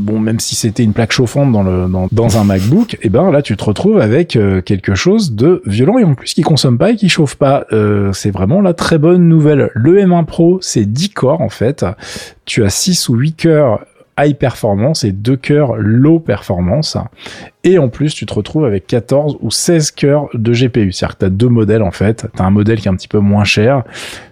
[0.00, 3.08] bon même si c'était une plaque chauffante dans le dans, dans un MacBook, et eh
[3.08, 6.78] ben là tu te retrouves avec quelque chose de violent et en plus qui consomme
[6.78, 7.66] pas et qui chauffe pas.
[8.12, 9.70] c'est vraiment la très bonne nouvelle.
[9.74, 11.84] Le M1 Pro, c'est 10 corps en fait.
[12.44, 13.80] Tu as 6 ou 8 cœurs
[14.18, 16.96] high performance et 2 cœurs low performance.
[17.64, 20.92] Et en plus, tu te retrouves avec 14 ou 16 cœurs de GPU.
[20.92, 22.26] C'est-à-dire que tu as deux modèles en fait.
[22.34, 23.82] Tu as un modèle qui est un petit peu moins cher,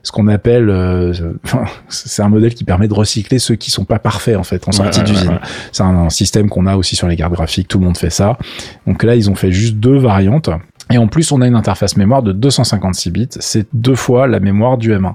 [0.03, 0.71] ce qu'on appelle...
[0.71, 1.13] Euh,
[1.89, 4.73] c'est un modèle qui permet de recycler ceux qui sont pas parfaits en fait en
[4.73, 5.39] sortie d'usine.
[5.73, 8.39] C'est un, système qu'on a aussi sur les cartes graphiques, tout le monde fait ça.
[8.87, 10.51] Donc là, ils ont fait juste deux variantes.
[10.93, 13.29] Et en plus, on a une interface mémoire de 256 bits.
[13.41, 15.15] C'est deux fois la mémoire du M1.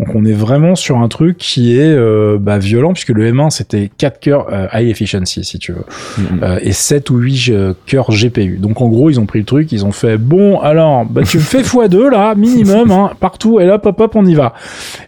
[0.00, 3.50] Donc, on est vraiment sur un truc qui est euh, bah, violent puisque le M1
[3.50, 5.84] c'était 4 cœurs euh, high efficiency si tu veux
[6.18, 6.40] Mhm.
[6.42, 8.58] euh, et 7 ou 8 euh, cœurs GPU.
[8.58, 11.36] Donc en gros, ils ont pris le truc, ils ont fait bon, alors bah, tu
[11.36, 14.54] me fais x2 là, minimum, hein, partout, et là, hop, hop, on y va.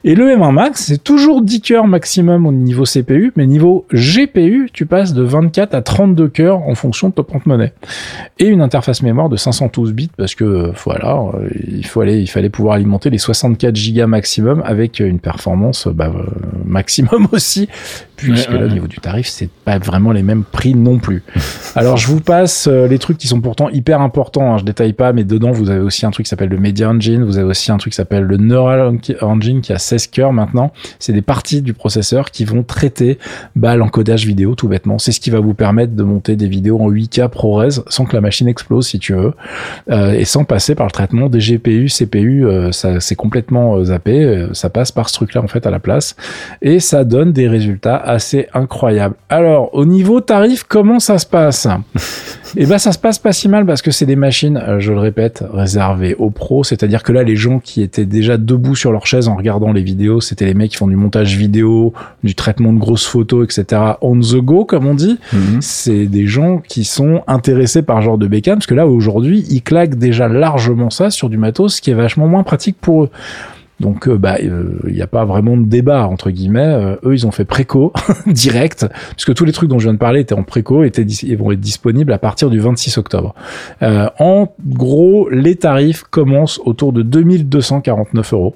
[0.04, 4.70] Et le M1 Max, c'est toujours 10 cœurs maximum au niveau CPU, mais niveau GPU,
[4.72, 7.72] tu passes de 24 à 32 cœurs en fonction de ton porte-monnaie.
[8.38, 12.20] Et une interface mémoire de 512 bits parce que euh, voilà, euh, il, faut aller,
[12.20, 16.24] il fallait pouvoir alimenter les 64 gigas maximum avec une performance euh, bah, euh,
[16.64, 17.68] maximum aussi,
[18.16, 20.98] puisque Ouais, ouais, là, au niveau du tarif, c'est pas vraiment les mêmes prix non
[20.98, 21.22] plus.
[21.76, 24.92] Alors je vous passe euh, les trucs qui sont pourtant hyper importants, hein, je détaille
[24.92, 27.46] pas, mais dedans vous avez aussi un truc qui s'appelle le Media Engine, vous avez
[27.46, 30.72] aussi un truc qui s'appelle le Neural Engine qui a 16 cœurs maintenant.
[30.98, 33.18] C'est des parties du processeur qui vont traiter
[33.54, 34.98] bah, l'encodage vidéo tout bêtement.
[34.98, 38.14] C'est ce qui va vous permettre de monter des vidéos en 8K ProRes sans que
[38.14, 39.34] la machine explose si tu veux,
[39.90, 43.84] euh, et sans passer par le traitement des GPU, CPU, euh, ça c'est complètement euh,
[43.84, 46.16] zappé, euh, ça passe par ce truc-là en fait à la place,
[46.62, 49.14] et ça donne des résultats assez incroyables.
[49.28, 51.68] Alors au niveau tarif, comment ça se passe?
[52.56, 54.92] Et ben ça se passe pas si mal parce que c'est des machines, euh, je
[54.92, 56.64] le répète, réservées aux pros.
[56.64, 59.82] C'est-à-dire que là, les gens qui étaient déjà debout sur leur chaise en regardant les
[59.82, 61.92] vidéos, c'était les mecs qui font du montage vidéo,
[62.24, 63.82] du traitement de grosses photos, etc.
[64.00, 65.18] On the go, comme on dit.
[65.32, 65.60] Mhm.
[65.60, 69.44] C'est des gens qui sont intéressés par ce genre de bécane parce que là aujourd'hui,
[69.50, 73.10] ils claquent déjà largement ça sur du matos qui est vachement moins pratique pour eux.
[73.80, 76.60] Donc, euh, bah, il n'y a pas vraiment de débat entre guillemets.
[76.60, 77.92] Euh, eux, ils ont fait préco
[78.26, 80.90] direct, puisque tous les trucs dont je viens de parler étaient en préco, et
[81.36, 83.34] vont être disponibles à partir du 26 octobre.
[83.82, 88.54] Euh, en gros, les tarifs commencent autour de 2249 euros.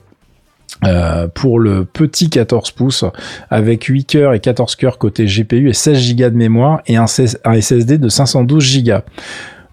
[0.86, 3.04] Euh, pour le petit 14 pouces
[3.50, 7.06] avec 8 cœurs et 14 cœurs côté GPU et 16 Go de mémoire et un
[7.06, 8.94] SSD de 512 Go.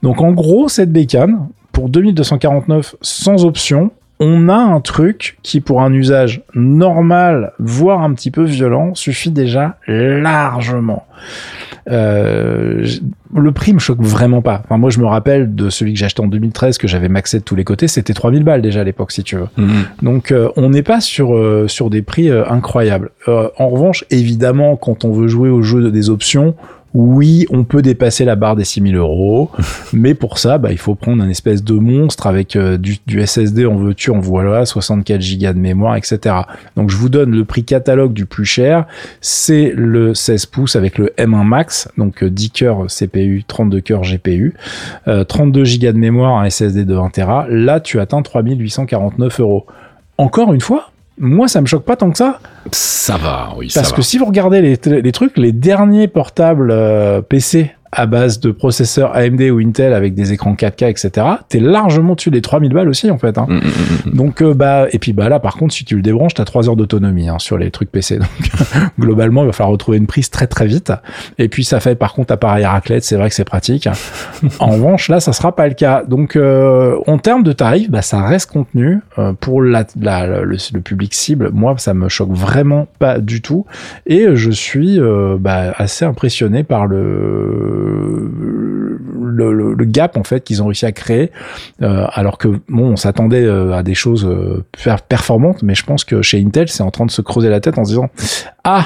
[0.03, 5.81] Donc en gros, cette bécane, pour 2249 sans option, on a un truc qui pour
[5.81, 11.05] un usage normal, voire un petit peu violent, suffit déjà largement.
[11.89, 12.85] Euh,
[13.35, 14.61] le prix me choque vraiment pas.
[14.65, 17.39] Enfin, moi, je me rappelle de celui que j'ai acheté en 2013, que j'avais maxé
[17.39, 19.47] de tous les côtés, c'était 3000 balles déjà à l'époque, si tu veux.
[19.57, 19.69] Mhm.
[20.01, 23.11] Donc euh, on n'est pas sur euh, sur des prix euh, incroyables.
[23.27, 26.55] Euh, en revanche, évidemment, quand on veut jouer au jeu de- des options,
[26.93, 29.51] oui, on peut dépasser la barre des 6000 euros,
[29.93, 33.25] mais pour ça, bah, il faut prendre un espèce de monstre avec euh, du, du
[33.25, 36.35] SSD en veux-tu, en voilà, 64 Go de mémoire, etc.
[36.75, 38.85] Donc je vous donne le prix catalogue du plus cher,
[39.21, 44.01] c'est le 16 pouces avec le M1 Max, donc euh, 10 cœurs CPU, 32 cœurs
[44.01, 44.55] GPU,
[45.07, 47.45] euh, 32 Go de mémoire, un SSD de 1 Tera.
[47.49, 49.65] Là, tu atteins 3849 euros.
[50.17, 52.39] Encore une fois, moi, ça me choque pas tant que ça.
[52.71, 53.97] Ça va, oui, ça Parce va.
[53.97, 58.51] que si vous regardez les, les trucs, les derniers portables euh, PC à base de
[58.51, 62.89] processeurs AMD ou Intel avec des écrans 4K, etc., t'es largement au-dessus des 3000 balles
[62.89, 63.37] aussi, en fait.
[63.37, 63.45] Hein.
[63.49, 63.61] Mhm, mhm,
[64.07, 64.13] mhm.
[64.13, 66.69] Donc, euh, bah, et puis bah là, par contre, si tu le débranches, t'as 3
[66.69, 68.17] heures d'autonomie hein, sur les trucs PC.
[68.19, 68.27] Donc,
[68.99, 70.91] globalement, il va falloir retrouver une prise très très vite.
[71.37, 73.87] Et puis, ça fait par contre appareil à raclette, c'est vrai que c'est pratique.
[74.59, 76.03] en revanche, là, ça sera pas le cas.
[76.07, 80.57] Donc, euh, en termes de tarifs, bah, ça reste contenu euh, pour la, la- le,
[80.73, 81.49] le public cible.
[81.53, 83.65] Moi, ça me choque vraiment pas du tout.
[84.05, 90.43] Et je suis euh, bah, assez impressionné par le, le, le- le gap en fait
[90.43, 91.31] qu'ils ont réussi à créer.
[91.81, 95.83] Euh, alors que bon, on s'attendait euh, à des choses euh, per- performantes, mais je
[95.83, 98.09] pense que chez Intel, c'est en train de se creuser la tête en se disant
[98.63, 98.85] ah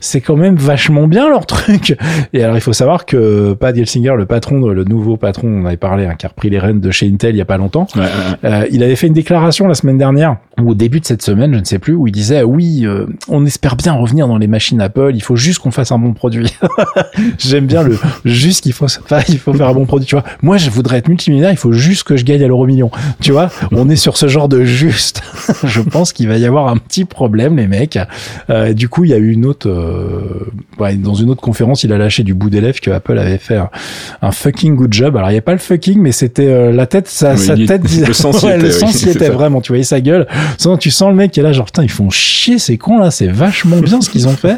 [0.00, 1.96] c'est quand même vachement bien leur truc.
[2.32, 5.76] Et alors il faut savoir que Pat Gelsinger, le patron, le nouveau patron, on avait
[5.76, 7.86] parlé, hein, qui a repris les rênes de chez Intel il y a pas longtemps,
[7.94, 8.06] Ouais, ouais,
[8.42, 8.50] ouais.
[8.50, 11.52] euh, il avait fait une déclaration la semaine dernière, ou au début de cette semaine,
[11.54, 14.46] je ne sais plus, où il disait oui, euh, on espère bien revenir dans les
[14.46, 16.56] machines Apple, il faut juste qu'on fasse un bon produit.
[17.38, 20.06] J'aime bien le juste qu'il faut, enfin, il faut faire un bon produit.
[20.06, 22.66] Tu vois, moi je voudrais être multimillionnaire, il faut juste que je gagne à l'euro
[22.66, 22.90] million.
[23.20, 25.22] Tu vois, on est sur ce genre de juste.
[25.64, 27.98] je pense qu'il va y avoir un petit problème, les mecs.
[28.50, 30.46] Euh, du coup, il y a eu une autre, euh,
[30.78, 33.38] ouais, dans une autre conférence, il a lâché du bout des lèvres que Apple avait
[33.38, 33.70] fait un,
[34.22, 35.16] un fucking good job.
[35.16, 37.54] Alors il n'y a pas le fucking, mais c'était euh, la tête, sa, Oui, sa
[37.54, 39.60] il- tête, disait- le sens y Ouais, était, le oui, sens y c'est était vraiment.
[39.60, 40.26] Tu voyais sa gueule.
[40.58, 42.98] Sinon, tu sens le mec qui est là, genre putain, ils font chier ces cons
[42.98, 44.56] là, c'est vachement bien ce qu'ils ont fait.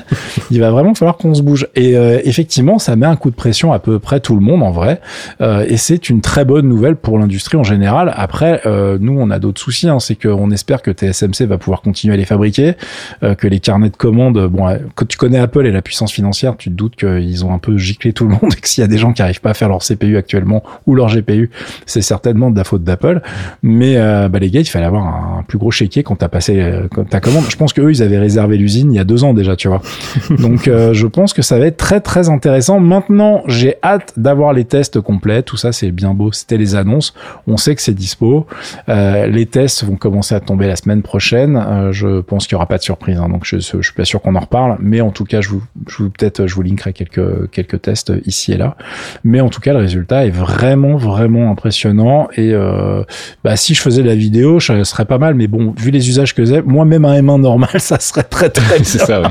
[0.51, 1.67] Il va vraiment falloir qu'on se bouge.
[1.75, 4.63] Et euh, effectivement, ça met un coup de pression à peu près tout le monde
[4.63, 5.01] en vrai.
[5.41, 8.13] Euh, et c'est une très bonne nouvelle pour l'industrie en général.
[8.17, 9.89] Après, euh, nous, on a d'autres soucis.
[9.89, 12.75] Hein, c'est qu'on espère que TSMC va pouvoir continuer à les fabriquer,
[13.23, 14.47] euh, que les carnets de commandes.
[14.47, 17.59] Bon, quand tu connais Apple et la puissance financière, tu te doutes qu'ils ont un
[17.59, 19.51] peu giclé tout le monde et que s'il y a des gens qui arrivent pas
[19.51, 21.51] à faire leur CPU actuellement ou leur GPU,
[21.87, 23.21] c'est certainement de la faute d'Apple.
[23.63, 26.61] Mais euh, bah, les gars, il fallait avoir un plus gros checker quand t'as passé
[26.61, 27.45] euh, quand ta commande.
[27.49, 29.69] Je pense que eux, ils avaient réservé l'usine il y a deux ans déjà, tu
[29.69, 29.83] vois.
[30.39, 32.81] Donc, euh, je pense que ça va être très très intéressant.
[32.81, 35.43] Maintenant, j'ai hâte d'avoir les tests complets.
[35.43, 36.33] Tout ça, c'est bien beau.
[36.33, 37.15] C'était les annonces.
[37.47, 38.47] On sait que c'est dispo.
[38.89, 41.57] Euh, les tests vont commencer à tomber la semaine prochaine.
[41.57, 43.19] Euh, je pense qu'il y aura pas de surprise.
[43.19, 44.77] Hein, donc, je, je suis pas sûr qu'on en reparle.
[44.81, 48.13] Mais en tout cas, je vous, je vous peut-être, je vous linkerai quelques quelques tests
[48.27, 48.77] ici et là.
[49.25, 52.29] Mais en tout cas, le résultat est vraiment vraiment impressionnant.
[52.37, 53.03] Et euh,
[53.45, 55.35] bah, si je faisais la vidéo, ça serait pas mal.
[55.35, 58.51] Mais bon, vu les usages que j'ai, moi même un M1 normal, ça serait très
[58.51, 58.85] très bien.
[58.93, 59.29] C'est ça, ouais.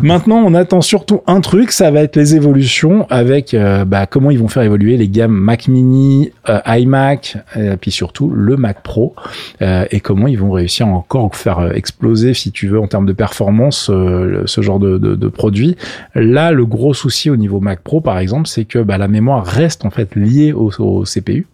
[0.00, 4.30] Maintenant, on attend surtout un truc, ça va être les évolutions avec euh, bah, comment
[4.30, 8.82] ils vont faire évoluer les gammes Mac Mini, euh, iMac, et puis surtout le Mac
[8.82, 9.14] Pro,
[9.62, 12.86] euh, et comment ils vont réussir à encore faire euh, exploser, si tu veux, en
[12.86, 15.76] termes de performance, euh, ce genre de, de, de produit.
[16.14, 19.44] Là, le gros souci au niveau Mac Pro, par exemple, c'est que bah, la mémoire
[19.44, 21.46] reste en fait liée au, au CPU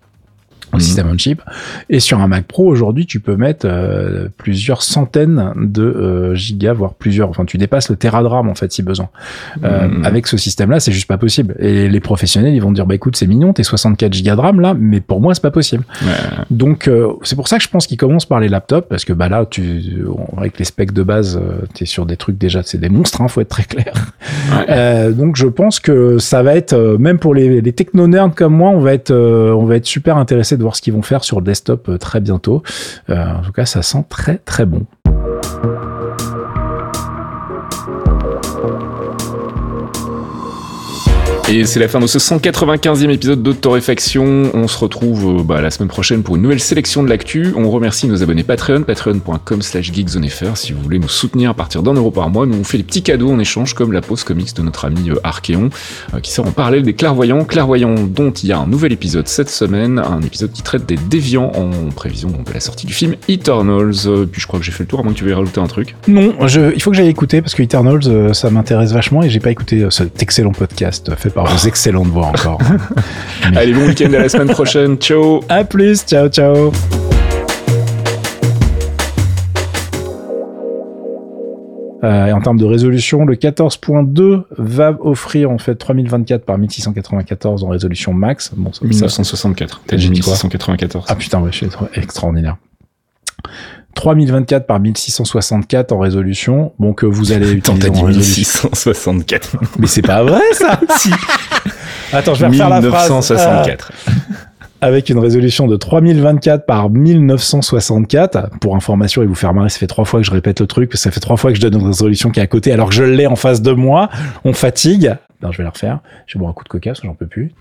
[0.74, 0.80] au Mhm.
[0.80, 1.40] système on chip.
[1.90, 6.72] Et sur un Mac Pro, aujourd'hui, tu peux mettre euh, plusieurs centaines de euh, gigas,
[6.72, 7.28] voire plusieurs.
[7.30, 9.08] Enfin, tu dépasses le tera de RAM, en fait, si besoin.
[9.64, 10.04] Euh, Mhm.
[10.04, 11.54] Avec ce système-là, c'est juste pas possible.
[11.58, 14.40] Et les professionnels, ils vont te dire, bah écoute, c'est mignon, t'es 64 gigas de
[14.40, 15.84] RAM là, mais pour moi, c'est pas possible.
[16.02, 16.08] Ouais.
[16.50, 19.12] Donc, euh, c'est pour ça que je pense qu'ils commencent par les laptops, parce que
[19.12, 19.82] bah là, tu,
[20.36, 21.40] avec les specs de base,
[21.74, 23.92] t'es sur des trucs déjà, c'est des monstres, hein, faut être très clair.
[24.68, 25.12] Ouais.
[25.12, 28.70] Donc je pense que ça va être même pour les, les techno nerds comme moi,
[28.70, 31.38] on va être on va être super intéressé de voir ce qu'ils vont faire sur
[31.38, 32.62] le desktop euh, très bientôt.
[33.10, 34.86] Euh, en tout cas, ça sent très très bon.
[41.46, 44.50] Et c'est la fin de ce 195e épisode de Torréfaction.
[44.54, 47.52] On se retrouve euh, bah, la semaine prochaine pour une nouvelle sélection de l'actu.
[47.54, 50.56] On remercie nos abonnés Patreon, patreon.com slash geekzonefr.
[50.56, 52.82] Si vous voulez nous soutenir à partir d'un euro par mois, nous on fait des
[52.82, 55.68] petits cadeaux en échange comme la pause comics de notre ami euh, Archeon,
[56.14, 57.44] euh, qui sort en parallèle des clairvoyants.
[57.44, 60.96] Clairvoyants dont il y a un nouvel épisode cette semaine, un épisode qui traite des
[60.96, 64.06] déviants en prévision de la sortie du film Eternals.
[64.06, 65.60] Euh, puis je crois que j'ai fait le tour, à moins que tu veuilles rajouter
[65.60, 65.94] un truc.
[66.08, 69.40] Non, je, il faut que j'aille écouter parce que Eternals, ça m'intéresse vachement et j'ai
[69.40, 72.58] pas écouté cet excellent podcast par vos excellentes voix encore.
[73.50, 74.96] Mais- Allez, bon week-end à la semaine prochaine.
[74.96, 76.72] Ciao à plus, ciao ciao.
[82.02, 87.64] Euh, et en termes de résolution, le 14.2 va offrir en fait 3024 par 1694
[87.64, 88.52] en résolution max.
[88.54, 89.80] Bon, ça, ça- 1964.
[89.86, 91.06] T'as J'ai dit dit quoi 1694.
[91.08, 92.56] Ah putain, ouais, je suis extraordinaire.
[93.94, 96.72] 3024 par 1664 en résolution.
[96.78, 98.68] Bon, que vous allez Attends, utiliser t'as dit en résolution.
[98.68, 99.56] 1664.
[99.78, 101.10] Mais c'est pas vrai ça Si.
[102.12, 103.10] Attends, je vais refaire la phrase.
[103.10, 103.92] 1964.
[103.92, 104.12] Euh,
[104.80, 108.50] avec une résolution de 3024 par 1964.
[108.60, 110.90] Pour information et vous faire marrer, ça fait trois fois que je répète le truc,
[110.90, 112.72] parce que ça fait trois fois que je donne une résolution qui est à côté,
[112.72, 114.10] alors que je l'ai en face de moi.
[114.44, 115.16] On fatigue.
[115.42, 116.00] Non, je vais la refaire.
[116.26, 117.52] Je vais boire un coup de coca, parce que j'en peux plus.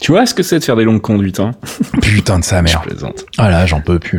[0.00, 1.52] Tu vois ce que c'est de faire des longues conduites, hein
[2.02, 2.82] Putain de sa Je mère.
[2.82, 3.24] plaisante.
[3.38, 4.18] Ah là, j'en peux plus,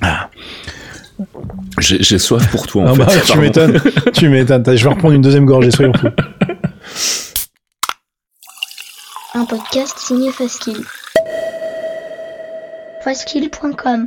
[0.00, 0.30] là.
[1.78, 3.16] J'ai j'ai soif pour toi, en Ah fait.
[3.18, 3.80] bah, tu m'étonnes.
[4.14, 4.64] tu m'étonnes.
[4.76, 6.08] Je vais reprendre une deuxième gorgée, soyons fous.
[9.34, 10.78] Un podcast signé Faskill.
[13.04, 14.06] Faskill.com